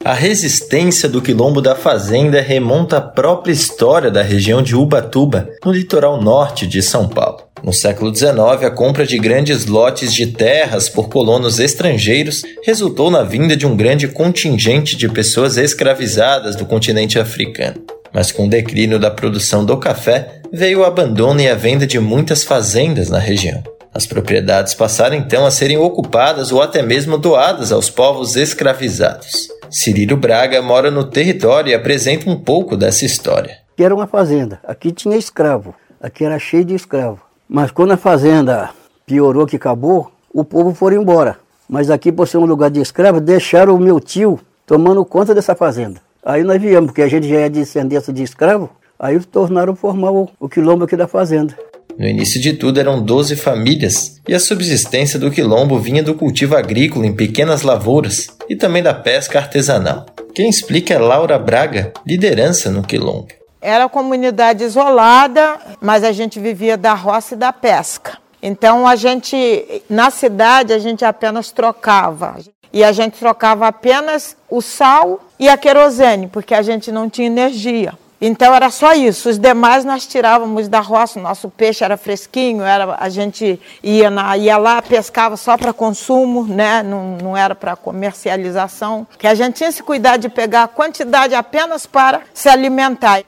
[0.03, 5.71] A resistência do quilombo da fazenda remonta à própria história da região de Ubatuba, no
[5.71, 7.43] litoral norte de São Paulo.
[7.63, 13.21] No século XIX, a compra de grandes lotes de terras por colonos estrangeiros resultou na
[13.21, 17.79] vinda de um grande contingente de pessoas escravizadas do continente africano.
[18.11, 21.99] Mas com o declínio da produção do café, veio o abandono e a venda de
[21.99, 23.61] muitas fazendas na região.
[23.93, 29.60] As propriedades passaram então a serem ocupadas ou até mesmo doadas aos povos escravizados.
[29.71, 33.59] Cirilo Braga mora no território e apresenta um pouco dessa história.
[33.73, 37.21] Aqui era uma fazenda, aqui tinha escravo, aqui era cheio de escravo.
[37.47, 38.71] Mas quando a fazenda
[39.05, 41.37] piorou que acabou, o povo foi embora.
[41.69, 45.55] Mas aqui, por ser um lugar de escravo, deixaram o meu tio tomando conta dessa
[45.55, 46.01] fazenda.
[46.23, 50.29] Aí nós viemos, porque a gente já é descendência de escravo, aí tornaram formar o,
[50.37, 51.57] o quilombo aqui da fazenda.
[52.01, 56.57] No início de tudo eram 12 famílias, e a subsistência do quilombo vinha do cultivo
[56.57, 60.07] agrícola em pequenas lavouras e também da pesca artesanal.
[60.33, 63.27] Quem explica é Laura Braga, liderança no quilombo.
[63.61, 68.17] Era comunidade isolada, mas a gente vivia da roça e da pesca.
[68.41, 72.39] Então a gente, na cidade, a gente apenas trocava.
[72.73, 77.27] E a gente trocava apenas o sal e a querosene, porque a gente não tinha
[77.27, 77.93] energia.
[78.21, 79.29] Então era só isso.
[79.29, 84.37] Os demais nós tirávamos da roça, nosso peixe era fresquinho, era, a gente ia, na,
[84.37, 86.83] ia lá, pescava só para consumo, né?
[86.83, 89.07] não, não era para comercialização.
[89.17, 93.23] Que a gente tinha esse cuidado de pegar a quantidade apenas para se alimentar.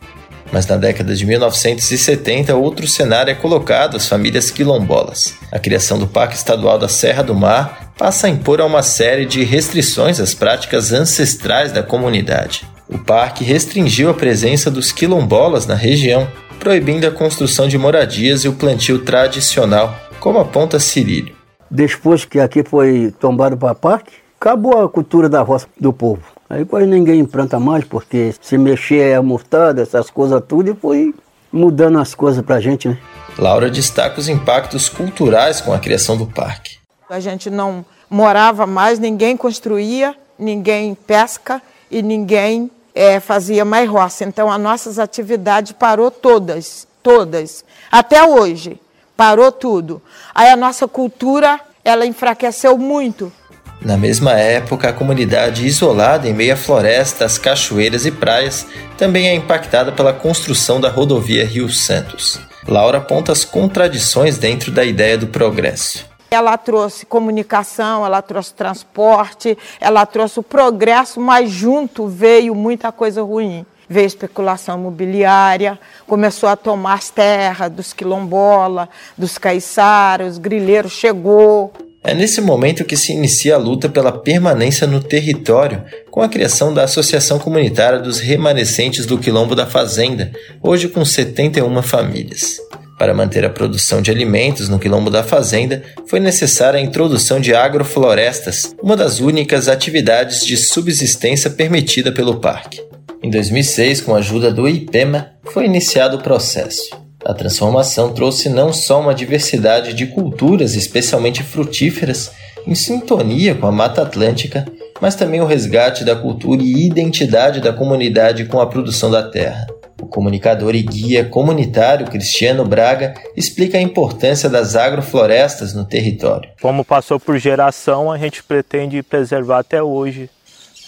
[0.51, 5.33] Mas na década de 1970, outro cenário é colocado às famílias quilombolas.
[5.52, 9.44] A criação do Parque Estadual da Serra do Mar passa a impor uma série de
[9.44, 12.67] restrições às práticas ancestrais da comunidade.
[12.90, 16.27] O parque restringiu a presença dos quilombolas na região,
[16.60, 21.36] proibindo a construção de moradias e o plantio tradicional, como aponta Cirílio.
[21.71, 26.21] Depois que aqui foi tombado para parque, acabou a cultura da roça do povo.
[26.50, 31.13] Aí quase ninguém planta mais, porque se mexer é murtada, essas coisas tudo, e foi
[31.52, 32.98] mudando as coisas para a gente, né?
[33.38, 36.77] Laura destaca os impactos culturais com a criação do parque.
[37.10, 41.62] A gente não morava mais, ninguém construía, ninguém pesca
[41.94, 44.23] e ninguém é, fazia mais roça.
[44.23, 47.63] Então, as nossas atividades parou todas, todas.
[47.91, 48.79] Até hoje,
[49.15, 50.02] parou tudo.
[50.33, 53.31] Aí a nossa cultura, ela enfraqueceu muito.
[53.79, 58.65] Na mesma época, a comunidade isolada em meio a florestas, cachoeiras e praias
[58.98, 62.39] também é impactada pela construção da rodovia Rio Santos.
[62.67, 66.06] Laura aponta as contradições dentro da ideia do progresso.
[66.34, 73.21] Ela trouxe comunicação, ela trouxe transporte, ela trouxe o progresso, mas junto veio muita coisa
[73.21, 73.63] ruim.
[73.88, 75.77] Veio especulação imobiliária,
[76.08, 81.71] começou a tomar as terras dos quilombola, dos caiçaras, os grileiros, chegou.
[82.04, 86.73] É nesse momento que se inicia a luta pela permanência no território, com a criação
[86.73, 90.31] da Associação Comunitária dos Remanescentes do Quilombo da Fazenda,
[90.62, 92.58] hoje com 71 famílias.
[93.04, 97.54] Para manter a produção de alimentos no Quilombo da Fazenda, foi necessária a introdução de
[97.54, 102.81] agroflorestas, uma das únicas atividades de subsistência permitida pelo parque.
[103.21, 106.97] Em 2006, com a ajuda do IPEMA, foi iniciado o processo.
[107.25, 112.31] A transformação trouxe não só uma diversidade de culturas, especialmente frutíferas,
[112.65, 114.65] em sintonia com a Mata Atlântica,
[115.01, 119.67] mas também o resgate da cultura e identidade da comunidade com a produção da terra.
[120.02, 126.50] O comunicador e guia comunitário Cristiano Braga explica a importância das agroflorestas no território.
[126.62, 130.29] Como passou por geração, a gente pretende preservar até hoje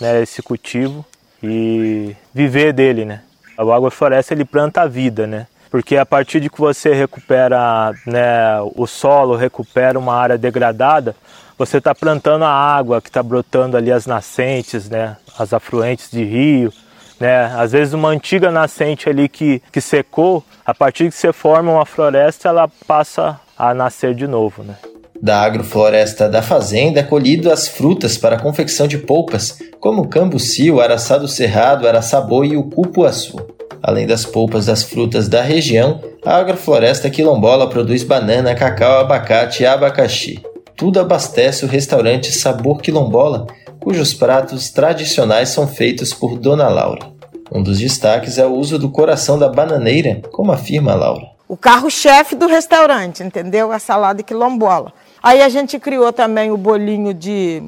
[0.01, 1.05] né, esse cultivo
[1.41, 3.05] e viver dele.
[3.05, 3.21] Né?
[3.57, 5.47] A agrofloresta ele planta a vida, né?
[5.75, 11.13] porque a partir de que você recupera né, o solo, recupera uma área degradada,
[11.57, 16.23] você está plantando a água que está brotando ali as nascentes, né, as afluentes de
[16.23, 16.71] rio,
[17.19, 21.71] né, às vezes uma antiga nascente ali que, que secou, a partir que você forma
[21.71, 24.75] uma floresta, ela passa a nascer de novo, né.
[25.21, 30.69] Da agrofloresta da fazenda é colhido as frutas para a confecção de polpas, como cambuci,
[30.69, 33.37] o araçá do cerrado, o araçaboi e o cupuaçu.
[33.81, 39.65] Além das polpas das frutas da região, a agrofloresta quilombola produz banana, cacau, abacate e
[39.65, 40.43] abacaxi.
[40.75, 43.47] Tudo abastece o restaurante Sabor Quilombola,
[43.85, 47.07] cujos pratos tradicionais são feitos por Dona Laura.
[47.51, 51.27] Um dos destaques é o uso do coração da bananeira, como afirma Laura.
[51.47, 53.71] O carro-chefe do restaurante, entendeu?
[53.71, 54.91] A salada quilombola.
[55.21, 57.61] Aí a gente criou também o bolinho de,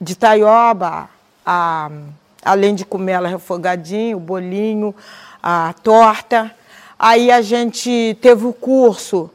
[0.00, 1.10] de taioba,
[1.44, 1.90] a,
[2.42, 4.94] além de comer ela refogadinho, o bolinho,
[5.42, 6.50] a torta.
[6.98, 9.30] Aí a gente teve o curso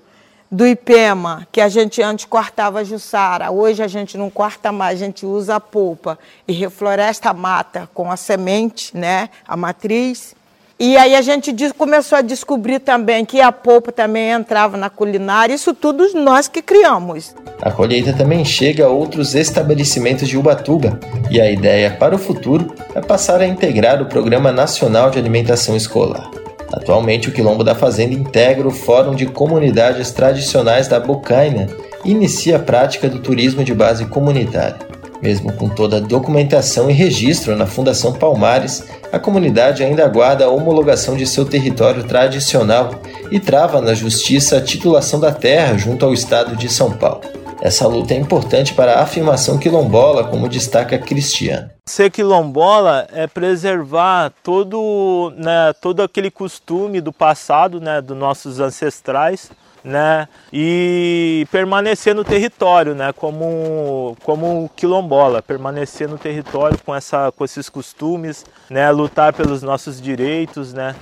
[0.54, 3.50] do IPEMA, que a gente antes cortava a jussara.
[3.50, 7.90] Hoje a gente não corta mais, a gente usa a polpa e refloresta a mata
[7.92, 10.36] com a semente, né, a matriz.
[10.80, 15.56] E aí a gente começou a descobrir também que a polpa também entrava na culinária,
[15.56, 17.34] isso tudo nós que criamos.
[17.60, 21.00] A colheita também chega a outros estabelecimentos de Ubatuba,
[21.32, 25.76] e a ideia para o futuro é passar a integrar o Programa Nacional de Alimentação
[25.76, 26.43] Escolar.
[26.74, 31.68] Atualmente, o Quilombo da Fazenda integra o Fórum de Comunidades Tradicionais da Bocaina
[32.04, 34.80] e inicia a prática do turismo de base comunitária.
[35.22, 40.50] Mesmo com toda a documentação e registro na Fundação Palmares, a comunidade ainda aguarda a
[40.50, 42.96] homologação de seu território tradicional
[43.30, 47.22] e trava na justiça a titulação da terra junto ao estado de São Paulo.
[47.64, 51.70] Essa luta é importante para a afirmação quilombola, como destaca Cristiano.
[51.86, 59.50] Ser quilombola é preservar todo, né, todo aquele costume do passado, né, dos nossos ancestrais,
[59.82, 67.46] né, e permanecer no território, né, como como quilombola, permanecer no território com essa com
[67.46, 70.94] esses costumes, né, lutar pelos nossos direitos, né.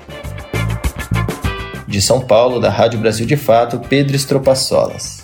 [1.88, 5.24] De São Paulo, da Rádio Brasil de Fato, Pedro Estropaçolas.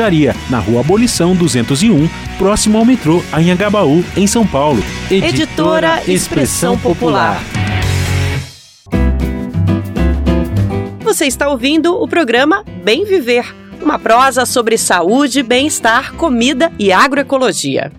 [0.49, 4.83] na Rua Abolição 201, próximo ao metrô Anhangabaú, em São Paulo.
[5.11, 7.39] Editora Expressão Popular.
[11.03, 17.91] Você está ouvindo o programa Bem Viver, uma prosa sobre saúde, bem-estar, comida e agroecologia.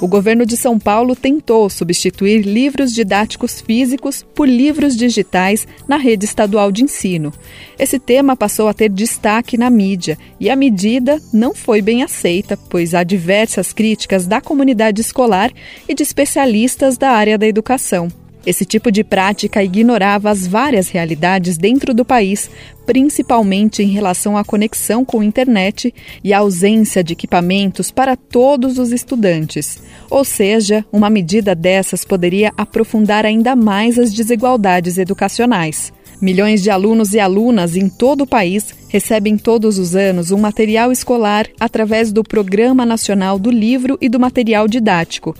[0.00, 6.24] O governo de São Paulo tentou substituir livros didáticos físicos por livros digitais na rede
[6.24, 7.30] estadual de ensino.
[7.78, 12.56] Esse tema passou a ter destaque na mídia e a medida não foi bem aceita,
[12.56, 15.52] pois há diversas críticas da comunidade escolar
[15.86, 18.08] e de especialistas da área da educação.
[18.44, 22.50] Esse tipo de prática ignorava as várias realidades dentro do país,
[22.86, 28.78] principalmente em relação à conexão com a internet e a ausência de equipamentos para todos
[28.78, 29.82] os estudantes.
[30.08, 35.92] Ou seja, uma medida dessas poderia aprofundar ainda mais as desigualdades educacionais.
[36.20, 40.92] Milhões de alunos e alunas em todo o país recebem todos os anos um material
[40.92, 45.34] escolar através do Programa Nacional do Livro e do Material Didático.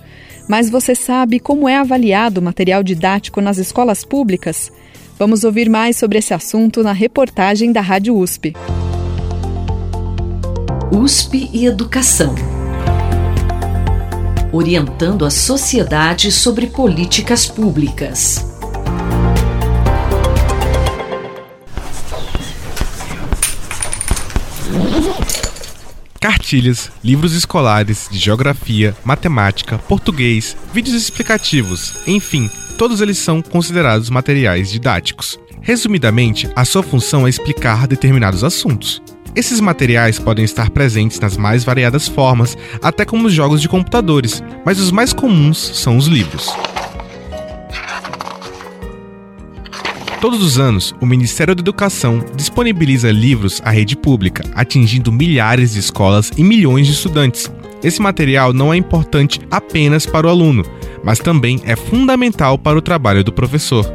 [0.50, 4.72] Mas você sabe como é avaliado o material didático nas escolas públicas?
[5.16, 8.54] Vamos ouvir mais sobre esse assunto na reportagem da Rádio USP.
[10.90, 12.34] USP e Educação.
[14.52, 18.49] Orientando a sociedade sobre políticas públicas.
[26.20, 34.70] Cartilhas, livros escolares de geografia, matemática, português, vídeos explicativos, enfim, todos eles são considerados materiais
[34.70, 35.40] didáticos.
[35.62, 39.02] Resumidamente, a sua função é explicar determinados assuntos.
[39.34, 44.42] Esses materiais podem estar presentes nas mais variadas formas, até como os jogos de computadores,
[44.64, 46.50] mas os mais comuns são os livros.
[50.20, 55.78] Todos os anos, o Ministério da Educação disponibiliza livros à rede pública, atingindo milhares de
[55.78, 57.50] escolas e milhões de estudantes.
[57.82, 60.62] Esse material não é importante apenas para o aluno,
[61.02, 63.90] mas também é fundamental para o trabalho do professor.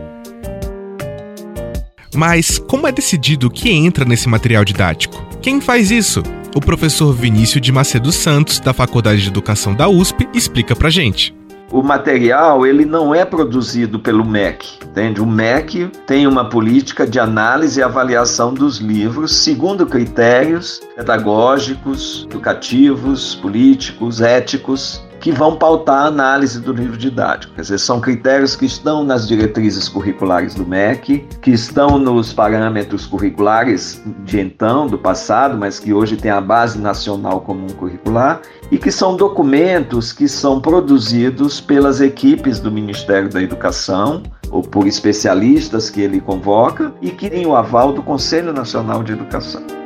[2.15, 5.23] Mas como é decidido o que entra nesse material didático?
[5.43, 6.23] Quem faz isso?
[6.55, 11.35] O professor Vinícius de Macedo Santos, da Faculdade de Educação da USP, explica pra gente
[11.71, 15.21] o material ele não é produzido pelo MEC, entende?
[15.21, 23.35] O MEC tem uma política de análise e avaliação dos livros segundo critérios pedagógicos, educativos,
[23.35, 27.55] políticos, éticos que vão pautar a análise do livro didático.
[27.55, 33.07] Quer dizer, são critérios que estão nas diretrizes curriculares do MEC, que estão nos parâmetros
[33.07, 38.77] curriculares de então, do passado, mas que hoje tem a base nacional comum curricular, e
[38.77, 44.21] que são documentos que são produzidos pelas equipes do Ministério da Educação
[44.51, 49.13] ou por especialistas que ele convoca e que têm o aval do Conselho Nacional de
[49.13, 49.84] Educação.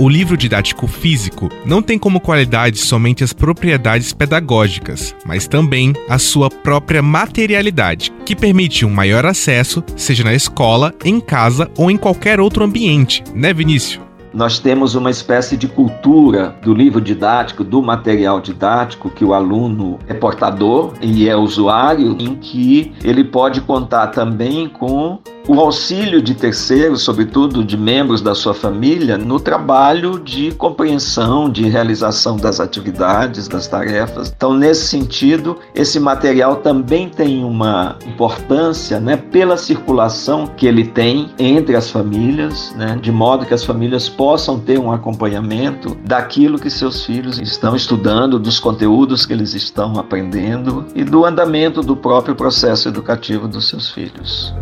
[0.00, 6.20] O livro didático físico não tem como qualidade somente as propriedades pedagógicas, mas também a
[6.20, 11.96] sua própria materialidade, que permite um maior acesso, seja na escola, em casa ou em
[11.96, 14.00] qualquer outro ambiente, né, Vinícius?
[14.32, 19.98] Nós temos uma espécie de cultura do livro didático, do material didático, que o aluno
[20.06, 25.18] é portador e é usuário, em que ele pode contar também com
[25.48, 31.66] o auxílio de terceiros, sobretudo de membros da sua família, no trabalho de compreensão, de
[31.66, 34.30] realização das atividades, das tarefas.
[34.36, 41.30] Então, nesse sentido, esse material também tem uma importância né, pela circulação que ele tem
[41.38, 46.68] entre as famílias, né, de modo que as famílias possam ter um acompanhamento daquilo que
[46.68, 52.34] seus filhos estão estudando, dos conteúdos que eles estão aprendendo e do andamento do próprio
[52.34, 54.54] processo educativo dos seus filhos.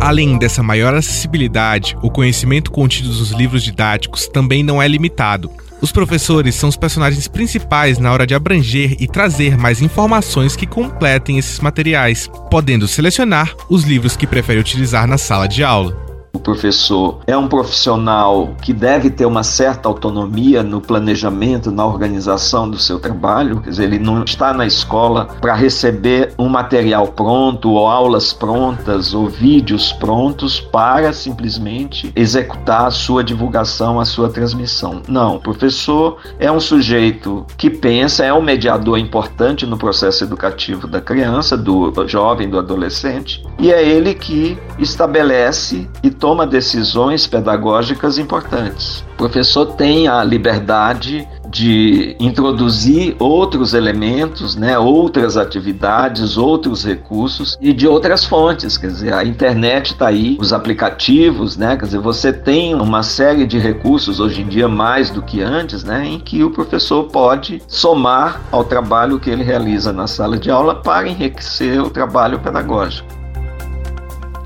[0.00, 5.50] Além dessa maior acessibilidade, o conhecimento contido nos livros didáticos também não é limitado.
[5.80, 10.66] Os professores são os personagens principais na hora de abranger e trazer mais informações que
[10.66, 16.07] completem esses materiais, podendo selecionar os livros que prefere utilizar na sala de aula.
[16.32, 22.68] O professor é um profissional que deve ter uma certa autonomia no planejamento, na organização
[22.68, 27.70] do seu trabalho, quer dizer, ele não está na escola para receber um material pronto,
[27.70, 35.02] ou aulas prontas, ou vídeos prontos para simplesmente executar a sua divulgação, a sua transmissão.
[35.08, 40.86] Não, o professor é um sujeito que pensa, é um mediador importante no processo educativo
[40.86, 48.18] da criança, do jovem, do adolescente, e é ele que estabelece e toma decisões pedagógicas
[48.18, 49.04] importantes.
[49.14, 57.72] O professor tem a liberdade de introduzir outros elementos, né, outras atividades, outros recursos e
[57.72, 62.32] de outras fontes, quer dizer, a internet está aí, os aplicativos, né, quer dizer, você
[62.32, 66.44] tem uma série de recursos hoje em dia mais do que antes, né, em que
[66.44, 71.80] o professor pode somar ao trabalho que ele realiza na sala de aula para enriquecer
[71.80, 73.17] o trabalho pedagógico.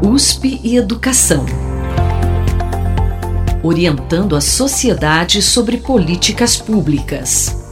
[0.00, 1.44] USP e Educação.
[3.64, 7.64] Orientando a sociedade sobre políticas públicas.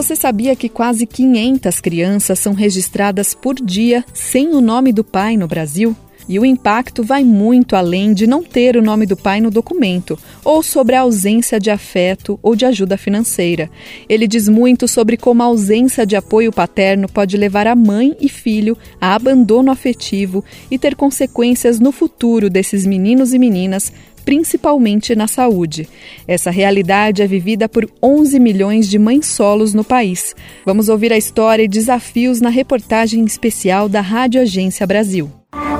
[0.00, 5.36] Você sabia que quase 500 crianças são registradas por dia sem o nome do pai
[5.36, 5.94] no Brasil?
[6.26, 10.18] E o impacto vai muito além de não ter o nome do pai no documento,
[10.42, 13.68] ou sobre a ausência de afeto ou de ajuda financeira.
[14.08, 18.28] Ele diz muito sobre como a ausência de apoio paterno pode levar a mãe e
[18.28, 23.92] filho a abandono afetivo e ter consequências no futuro desses meninos e meninas
[24.24, 25.88] principalmente na saúde.
[26.26, 30.34] Essa realidade é vivida por 11 milhões de mães solos no país.
[30.64, 35.30] Vamos ouvir a história e desafios na reportagem especial da Rádio Agência Brasil.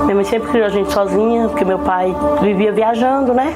[0.03, 3.55] Minha mãe sempre criou a gente sozinha, porque meu pai vivia viajando, né?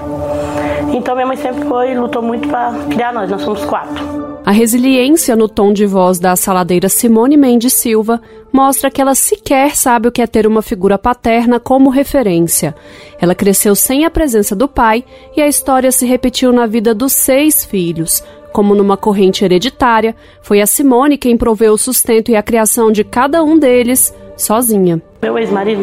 [0.93, 4.34] Então minha mãe sempre foi e lutou muito para criar nós, nós somos quatro.
[4.45, 8.21] A resiliência no tom de voz da saladeira Simone Mendes Silva
[8.53, 12.75] mostra que ela sequer sabe o que é ter uma figura paterna como referência.
[13.19, 15.03] Ela cresceu sem a presença do pai
[15.35, 18.23] e a história se repetiu na vida dos seis filhos.
[18.53, 23.03] Como numa corrente hereditária, foi a Simone quem proveu o sustento e a criação de
[23.03, 25.01] cada um deles sozinha.
[25.23, 25.81] Meu ex-marido,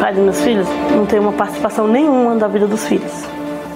[0.00, 3.12] pai dos meus filhos, não tem uma participação nenhuma da vida dos filhos.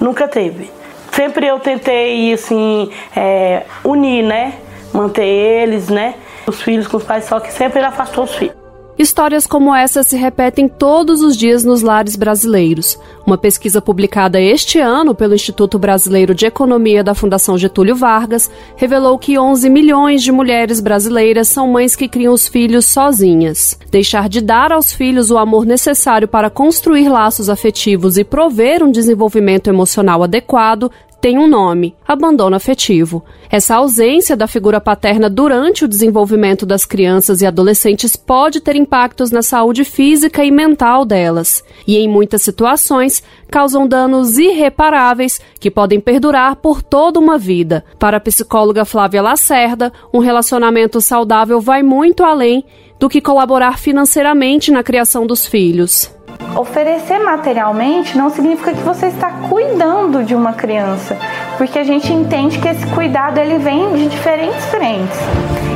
[0.01, 0.77] Nunca teve
[1.19, 4.55] sempre eu tentei, assim, é, unir, né?
[4.95, 6.15] Manter eles, né?
[6.47, 8.57] Os filhos com os pais, só que sempre ele afastou os filhos.
[8.99, 12.99] Histórias como essa se repetem todos os dias nos lares brasileiros.
[13.25, 19.17] Uma pesquisa publicada este ano pelo Instituto Brasileiro de Economia da Fundação Getúlio Vargas revelou
[19.17, 23.79] que 11 milhões de mulheres brasileiras são mães que criam os filhos sozinhas.
[23.89, 28.91] Deixar de dar aos filhos o amor necessário para construir laços afetivos e prover um
[28.91, 30.91] desenvolvimento emocional adequado
[31.21, 33.25] tem um nome: abandono afetivo.
[33.51, 39.31] Essa ausência da figura paterna durante o desenvolvimento das crianças e adolescentes pode ter impactos
[39.31, 46.01] na saúde física e mental delas, e em muitas situações causam danos irreparáveis que podem
[46.01, 47.85] perdurar por toda uma vida.
[47.99, 52.65] Para a psicóloga Flávia Lacerda, um relacionamento saudável vai muito além
[53.01, 56.18] do que colaborar financeiramente na criação dos filhos.
[56.59, 61.17] Oferecer materialmente não significa que você está cuidando de uma criança,
[61.57, 65.17] porque a gente entende que esse cuidado ele vem de diferentes frentes.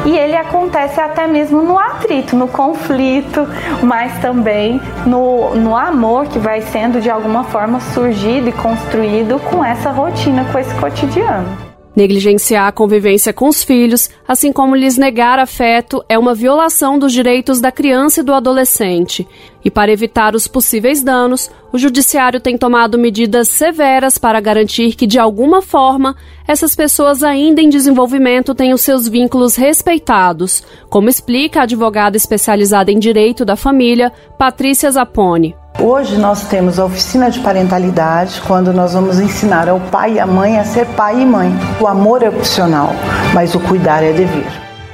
[0.05, 3.47] E ele acontece até mesmo no atrito, no conflito,
[3.81, 9.65] mas também no, no amor que vai sendo de alguma forma surgido e construído com
[9.65, 11.72] essa rotina, com esse cotidiano.
[11.95, 17.13] Negligenciar a convivência com os filhos, assim como lhes negar afeto, é uma violação dos
[17.13, 19.29] direitos da criança e do adolescente.
[19.63, 25.07] E para evitar os possíveis danos, o Judiciário tem tomado medidas severas para garantir que,
[25.07, 26.17] de alguma forma,
[26.49, 32.99] essas pessoas ainda em desenvolvimento tenham seus vínculos respeitados, como explica a advogada especializada em
[32.99, 35.55] direito da família, Patrícia Zapone.
[35.81, 40.27] Hoje nós temos a oficina de parentalidade, quando nós vamos ensinar ao pai e à
[40.27, 41.51] mãe a ser pai e mãe.
[41.81, 42.91] O amor é opcional,
[43.35, 44.47] mas o cuidar é dever.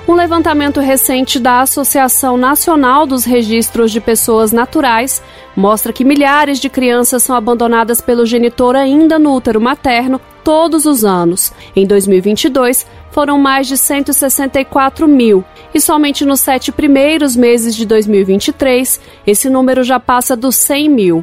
[0.09, 5.23] Um levantamento recente da Associação Nacional dos Registros de Pessoas Naturais
[5.55, 10.19] mostra que milhares de crianças são abandonadas pelo genitor ainda no útero materno
[10.49, 11.53] todos os anos.
[11.77, 15.45] Em 2022, foram mais de 164 mil,
[15.75, 21.23] e somente nos sete primeiros meses de 2023, esse número já passa dos 100 mil.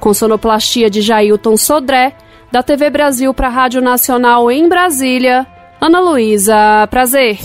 [0.00, 2.16] Com sonoplastia de Jailton Sodré,
[2.50, 5.46] Da TV Brasil para a Rádio Nacional em Brasília,
[5.78, 7.40] Ana Luísa Prazer.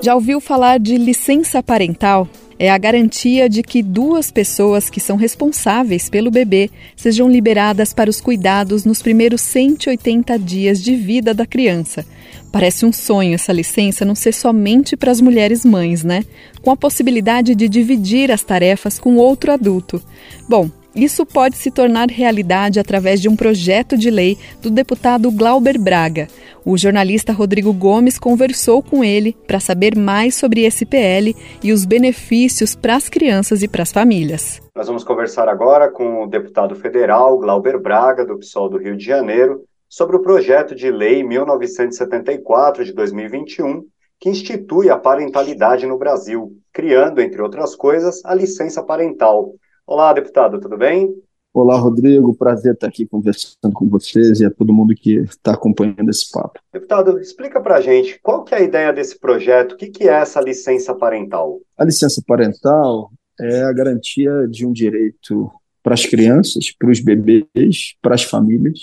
[0.00, 2.26] Já ouviu falar de licença parental?
[2.62, 8.08] É a garantia de que duas pessoas que são responsáveis pelo bebê sejam liberadas para
[8.08, 12.06] os cuidados nos primeiros 180 dias de vida da criança.
[12.52, 16.24] Parece um sonho essa licença não ser somente para as mulheres mães, né?
[16.62, 20.00] Com a possibilidade de dividir as tarefas com outro adulto.
[20.48, 25.78] Bom, isso pode se tornar realidade através de um projeto de lei do deputado Glauber
[25.78, 26.28] Braga.
[26.64, 31.84] O jornalista Rodrigo Gomes conversou com ele para saber mais sobre esse PL e os
[31.84, 34.60] benefícios para as crianças e para as famílias.
[34.76, 39.04] Nós vamos conversar agora com o deputado federal Glauber Braga, do PSOL do Rio de
[39.04, 43.82] Janeiro, sobre o projeto de lei 1974 de 2021,
[44.20, 49.52] que institui a parentalidade no Brasil, criando, entre outras coisas, a licença parental
[49.86, 51.12] Olá, deputado, tudo bem?
[51.52, 52.34] Olá, Rodrigo.
[52.34, 56.60] Prazer estar aqui conversando com vocês e a todo mundo que está acompanhando esse papo.
[56.72, 60.08] Deputado, explica para a gente qual que é a ideia desse projeto, o que, que
[60.08, 61.60] é essa licença parental?
[61.76, 63.10] A licença parental
[63.40, 65.50] é a garantia de um direito
[65.82, 68.78] para as crianças, para os bebês, para as famílias,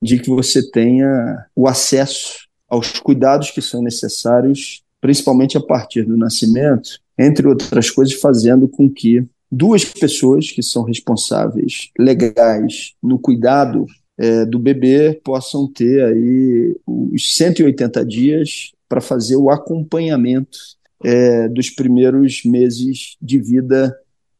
[0.00, 6.16] de que você tenha o acesso aos cuidados que são necessários, principalmente a partir do
[6.16, 13.86] nascimento, entre outras coisas, fazendo com que duas pessoas que são responsáveis legais no cuidado
[14.18, 20.58] é, do bebê possam ter aí os 180 dias para fazer o acompanhamento
[21.02, 23.96] é, dos primeiros meses de vida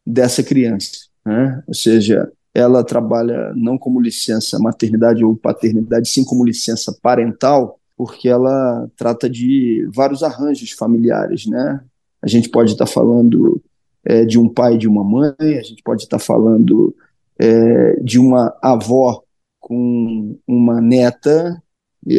[0.07, 0.91] dessa criança.
[1.25, 1.63] Né?
[1.67, 8.29] Ou seja, ela trabalha não como licença maternidade ou paternidade, sim como licença parental, porque
[8.29, 11.81] ela trata de vários arranjos familiares, né?
[12.23, 13.61] A gente pode estar falando
[14.05, 16.95] é, de um pai e de uma mãe, a gente pode estar falando
[17.39, 19.23] é, de uma avó
[19.61, 21.63] com uma neta,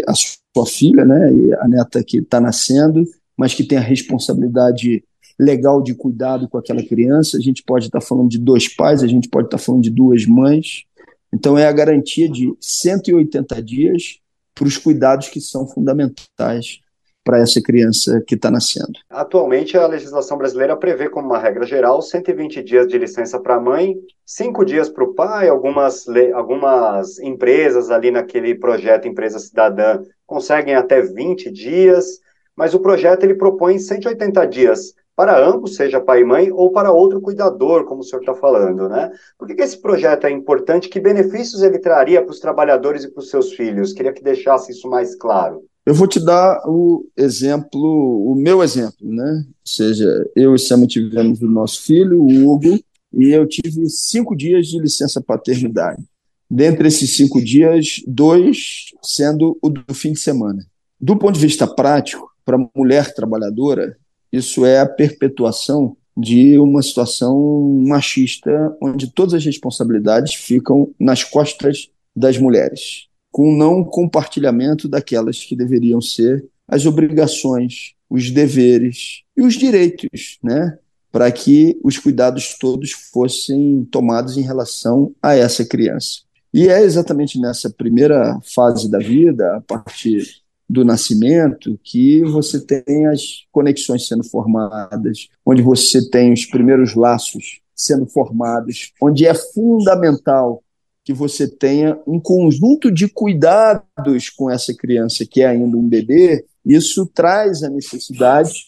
[0.07, 3.05] a sua filha, né, a neta que está nascendo,
[3.38, 5.03] mas que tem a responsabilidade
[5.38, 9.07] legal de cuidado com aquela criança, a gente pode estar falando de dois pais, a
[9.07, 10.86] gente pode estar falando de duas mães.
[11.31, 14.19] Então, é a garantia de 180 dias
[14.53, 16.79] para os cuidados que são fundamentais
[17.26, 18.93] para essa criança que está nascendo.
[19.09, 23.59] Atualmente, a legislação brasileira prevê, como uma regra geral, 120 dias de licença para a
[23.59, 25.49] mãe, cinco dias para o pai.
[25.49, 26.05] Algumas,
[26.36, 32.19] algumas empresas ali naquele projeto Empresa Cidadã conseguem até 20 dias,
[32.55, 36.91] mas o projeto ele propõe 180 dias para ambos, seja pai e mãe, ou para
[36.91, 39.09] outro cuidador, como o senhor está falando, né?
[39.38, 40.89] Por que, que, esse projeto é importante?
[40.89, 43.93] Que benefícios ele traria para os trabalhadores e para os seus filhos?
[43.93, 45.63] Queria que deixasse isso mais claro.
[45.86, 49.45] Eu vou te dar o exemplo, o meu exemplo, né?
[49.47, 52.79] Ou seja, eu e Sam tivemos o nosso filho, o Hugo,
[53.13, 56.03] e eu tive cinco dias de licença paternidade.
[56.49, 60.65] Dentre esses cinco dias, dois sendo o do fim de semana.
[60.99, 63.95] Do ponto de vista prático, para a mulher trabalhadora,
[64.31, 71.89] isso é a perpetuação de uma situação machista, onde todas as responsabilidades ficam nas costas
[72.15, 79.55] das mulheres com não compartilhamento daquelas que deveriam ser as obrigações, os deveres e os
[79.55, 80.79] direitos, né?
[81.11, 86.21] Para que os cuidados todos fossem tomados em relação a essa criança.
[86.53, 90.25] E é exatamente nessa primeira fase da vida, a partir
[90.69, 97.59] do nascimento, que você tem as conexões sendo formadas, onde você tem os primeiros laços
[97.75, 100.63] sendo formados, onde é fundamental
[101.05, 106.43] que você tenha um conjunto de cuidados com essa criança que é ainda um bebê,
[106.65, 108.65] isso traz a necessidade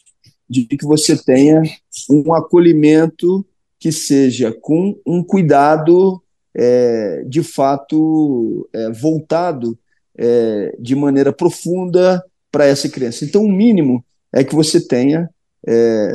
[0.47, 1.63] de que você tenha
[2.07, 3.43] um acolhimento
[3.79, 6.21] que seja com um cuidado
[6.53, 9.77] é, de fato é, voltado
[10.15, 13.25] é, de maneira profunda para essa criança.
[13.25, 15.29] Então, o mínimo é que você tenha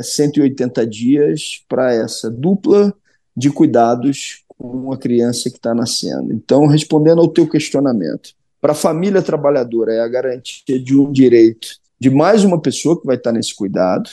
[0.01, 2.93] 180 é, dias para essa dupla
[3.35, 6.33] de cuidados uma criança que está nascendo.
[6.33, 11.67] Então, respondendo ao teu questionamento, para a família trabalhadora é a garantia de um direito
[11.99, 14.09] de mais uma pessoa que vai estar nesse cuidado.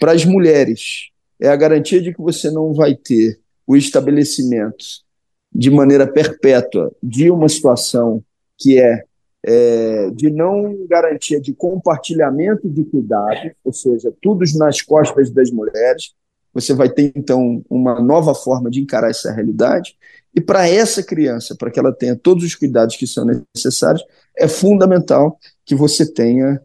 [0.00, 4.84] Para as mulheres, é a garantia de que você não vai ter o estabelecimento
[5.54, 8.24] de maneira perpétua de uma situação
[8.58, 9.04] que é,
[9.44, 16.12] é de não garantia de compartilhamento de cuidado, ou seja, tudo nas costas das mulheres,
[16.52, 19.96] você vai ter, então, uma nova forma de encarar essa realidade.
[20.34, 24.04] E para essa criança, para que ela tenha todos os cuidados que são necessários,
[24.36, 26.60] é fundamental que você tenha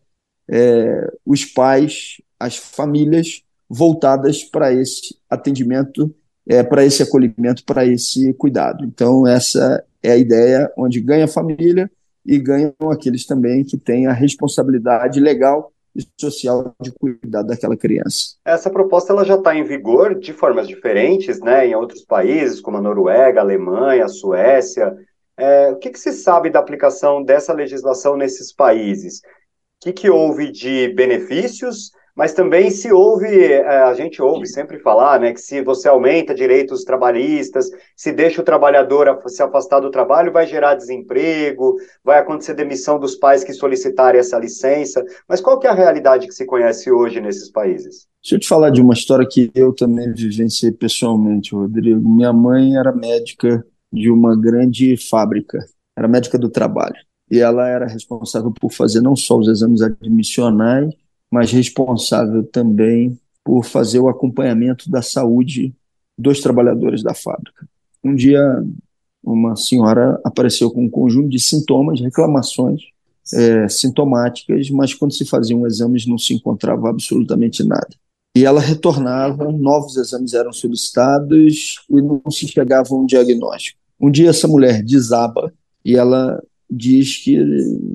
[0.49, 6.13] é, os pais, as famílias voltadas para esse atendimento,
[6.47, 8.85] é, para esse acolhimento, para esse cuidado.
[8.85, 11.91] Então, essa é a ideia onde ganha a família
[12.25, 18.35] e ganham aqueles também que têm a responsabilidade legal e social de cuidar daquela criança.
[18.45, 22.77] Essa proposta ela já está em vigor de formas diferentes, né, em outros países como
[22.77, 24.95] a Noruega, a Alemanha, a Suécia.
[25.35, 29.17] É, o que, que se sabe da aplicação dessa legislação nesses países?
[29.17, 34.79] O que, que houve de benefícios mas também se ouve, é, a gente ouve sempre
[34.79, 39.91] falar, né, que se você aumenta direitos trabalhistas, se deixa o trabalhador se afastar do
[39.91, 45.05] trabalho, vai gerar desemprego, vai acontecer demissão dos pais que solicitarem essa licença.
[45.29, 48.07] Mas qual que é a realidade que se conhece hoje nesses países?
[48.23, 52.01] Deixa eu te falar de uma história que eu também vivenciei pessoalmente, Rodrigo.
[52.01, 53.63] Minha mãe era médica
[53.93, 55.59] de uma grande fábrica,
[55.95, 56.95] era médica do trabalho.
[57.29, 60.95] E ela era responsável por fazer não só os exames admissionais,
[61.31, 65.73] mas responsável também por fazer o acompanhamento da saúde
[66.17, 67.67] dos trabalhadores da fábrica.
[68.03, 68.41] Um dia,
[69.23, 72.81] uma senhora apareceu com um conjunto de sintomas, reclamações
[73.33, 77.89] é, sintomáticas, mas quando se faziam exames não se encontrava absolutamente nada.
[78.35, 83.79] E ela retornava, novos exames eram solicitados e não se chegava a um diagnóstico.
[83.99, 85.51] Um dia essa mulher desaba
[85.83, 87.37] e ela diz que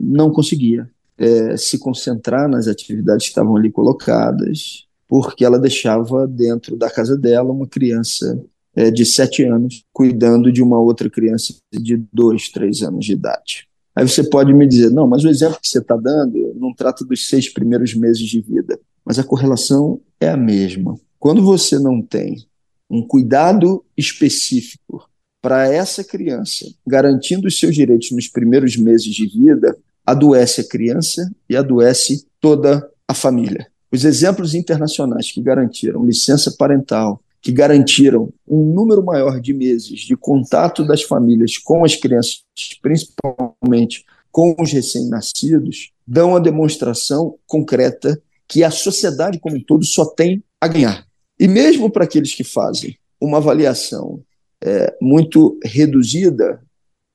[0.00, 6.76] não conseguia é, se concentrar nas atividades que estavam ali colocadas, porque ela deixava dentro
[6.76, 8.42] da casa dela uma criança
[8.74, 13.68] é, de sete anos cuidando de uma outra criança de dois, três anos de idade.
[13.94, 17.04] Aí você pode me dizer, não, mas o exemplo que você está dando não trata
[17.04, 20.98] dos seis primeiros meses de vida, mas a correlação é a mesma.
[21.18, 22.36] Quando você não tem
[22.88, 25.08] um cuidado específico
[25.42, 31.30] para essa criança, garantindo os seus direitos nos primeiros meses de vida, adoece a criança
[31.48, 33.66] e adoece toda a família.
[33.90, 40.16] Os exemplos internacionais que garantiram licença parental, que garantiram um número maior de meses de
[40.16, 42.42] contato das famílias com as crianças,
[42.80, 50.06] principalmente com os recém-nascidos, dão a demonstração concreta que a sociedade como um todo só
[50.06, 51.06] tem a ganhar.
[51.38, 54.22] E mesmo para aqueles que fazem uma avaliação
[54.64, 56.62] é, muito reduzida,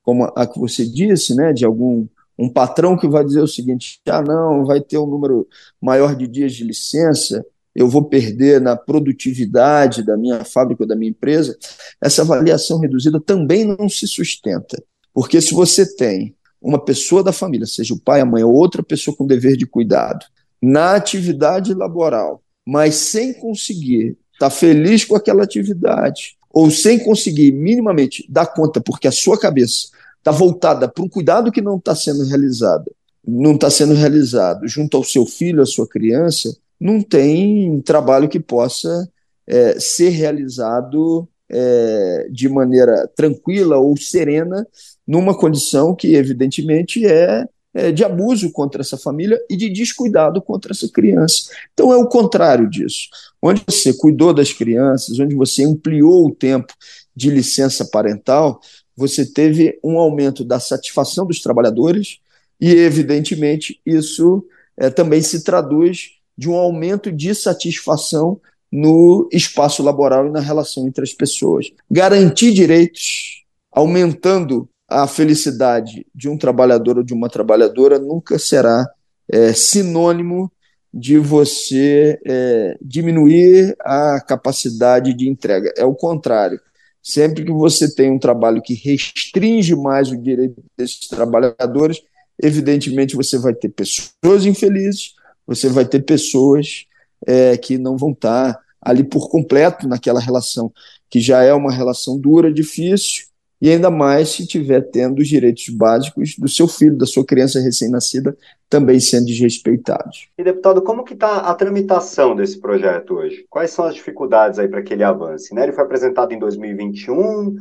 [0.04, 2.06] como a que você disse, né, de algum
[2.38, 5.48] um patrão que vai dizer o seguinte: ah, não, vai ter um número
[5.82, 10.96] maior de dias de licença, eu vou perder na produtividade da minha fábrica ou da
[10.96, 11.58] minha empresa,
[12.02, 14.82] essa avaliação reduzida também não se sustenta.
[15.14, 18.82] Porque se você tem uma pessoa da família, seja o pai, a mãe ou outra
[18.82, 20.26] pessoa com dever de cuidado,
[20.62, 27.52] na atividade laboral, mas sem conseguir estar tá feliz com aquela atividade, ou sem conseguir
[27.52, 29.90] minimamente dar conta, porque a sua cabeça
[30.28, 32.92] está voltada para um cuidado que não está sendo realizado,
[33.26, 38.40] não está sendo realizado junto ao seu filho, à sua criança, não tem trabalho que
[38.40, 39.10] possa
[39.48, 44.68] é, ser realizado é, de maneira tranquila ou serena
[45.08, 50.74] numa condição que, evidentemente, é, é, de abuso contra essa família e de descuidado contra
[50.74, 51.50] essa criança.
[51.74, 53.08] Então, é o contrário disso.
[53.42, 56.74] Onde você cuidou das crianças, onde você ampliou o tempo
[57.16, 58.60] de licença parental,
[58.98, 62.18] você teve um aumento da satisfação dos trabalhadores
[62.60, 64.44] e, evidentemente, isso
[64.76, 68.42] é, também se traduz de um aumento de satisfação
[68.72, 71.68] no espaço laboral e na relação entre as pessoas.
[71.90, 78.90] Garantir direitos, aumentando a felicidade de um trabalhador ou de uma trabalhadora, nunca será
[79.30, 80.52] é, sinônimo
[80.94, 85.72] de você é, diminuir a capacidade de entrega.
[85.78, 86.60] É o contrário.
[87.08, 92.02] Sempre que você tem um trabalho que restringe mais o direito desses trabalhadores,
[92.38, 95.14] evidentemente você vai ter pessoas infelizes,
[95.48, 96.86] você vai ter pessoas
[97.26, 100.70] é, que não vão estar ali por completo naquela relação,
[101.10, 103.27] que já é uma relação dura, difícil,
[103.62, 107.60] e ainda mais se tiver tendo os direitos básicos do seu filho, da sua criança
[107.60, 108.38] recém-nascida,
[108.70, 110.28] também sendo desrespeitados.
[110.38, 113.46] E deputado, como que está a tramitação desse projeto hoje?
[113.50, 115.54] Quais são as dificuldades aí para que ele avance?
[115.54, 115.64] Né?
[115.64, 117.56] Ele foi apresentado em 2021,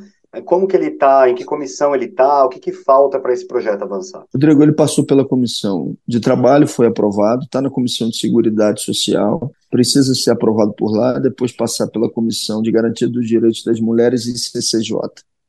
[0.45, 3.47] como que ele está, em que comissão ele está, o que, que falta para esse
[3.47, 4.25] projeto avançar?
[4.35, 9.51] Rodrigo, ele passou pela comissão de trabalho, foi aprovado, está na comissão de seguridade social,
[9.71, 14.27] precisa ser aprovado por lá, depois passar pela comissão de garantia dos direitos das mulheres
[14.27, 14.99] e CCJ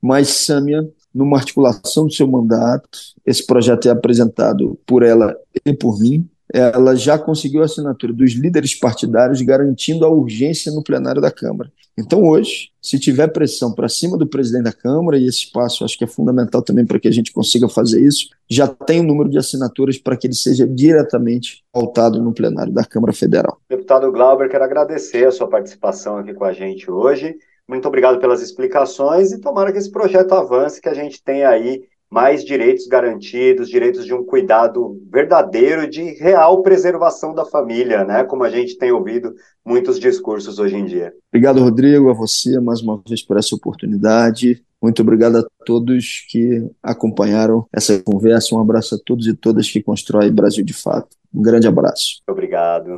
[0.01, 5.35] mas Sâmia, numa articulação do seu mandato, esse projeto é apresentado por ela
[5.65, 10.83] e por mim, ela já conseguiu a assinatura dos líderes partidários garantindo a urgência no
[10.83, 11.71] plenário da Câmara.
[11.97, 15.97] Então, hoje, se tiver pressão para cima do presidente da Câmara, e esse espaço acho
[15.97, 19.07] que é fundamental também para que a gente consiga fazer isso, já tem o um
[19.07, 23.59] número de assinaturas para que ele seja diretamente pautado no plenário da Câmara Federal.
[23.67, 27.35] Deputado Glauber, quero agradecer a sua participação aqui com a gente hoje.
[27.67, 31.83] Muito obrigado pelas explicações e tomara que esse projeto avance, que a gente tenha aí
[32.09, 38.23] mais direitos garantidos, direitos de um cuidado verdadeiro de real preservação da família, né?
[38.23, 39.33] Como a gente tem ouvido
[39.65, 41.13] muitos discursos hoje em dia.
[41.31, 44.63] Obrigado, Rodrigo, a você mais uma vez por essa oportunidade.
[44.81, 48.55] Muito obrigado a todos que acompanharam essa conversa.
[48.55, 51.09] Um abraço a todos e todas que constroem Brasil de fato.
[51.33, 52.21] Um grande abraço.
[52.29, 52.95] Obrigado.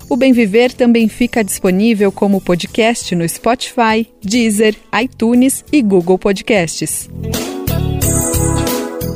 [0.09, 7.07] O Bem Viver também fica disponível como podcast no Spotify, Deezer, iTunes e Google Podcasts.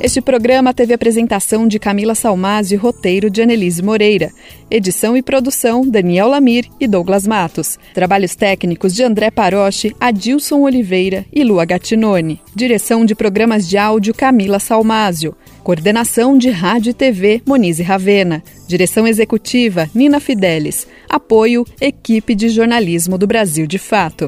[0.03, 4.33] Este programa teve apresentação de Camila Salmásio e roteiro de Annelise Moreira.
[4.69, 7.79] Edição e produção Daniel Lamir e Douglas Matos.
[7.93, 12.41] Trabalhos técnicos de André Paroche, Adilson Oliveira e Lua Gattinone.
[12.53, 15.33] Direção de programas de áudio Camila Salmásio.
[15.63, 18.43] Coordenação de Rádio e TV Monize Ravena.
[18.67, 20.85] Direção executiva Nina Fidelis.
[21.09, 24.27] Apoio Equipe de Jornalismo do Brasil de Fato.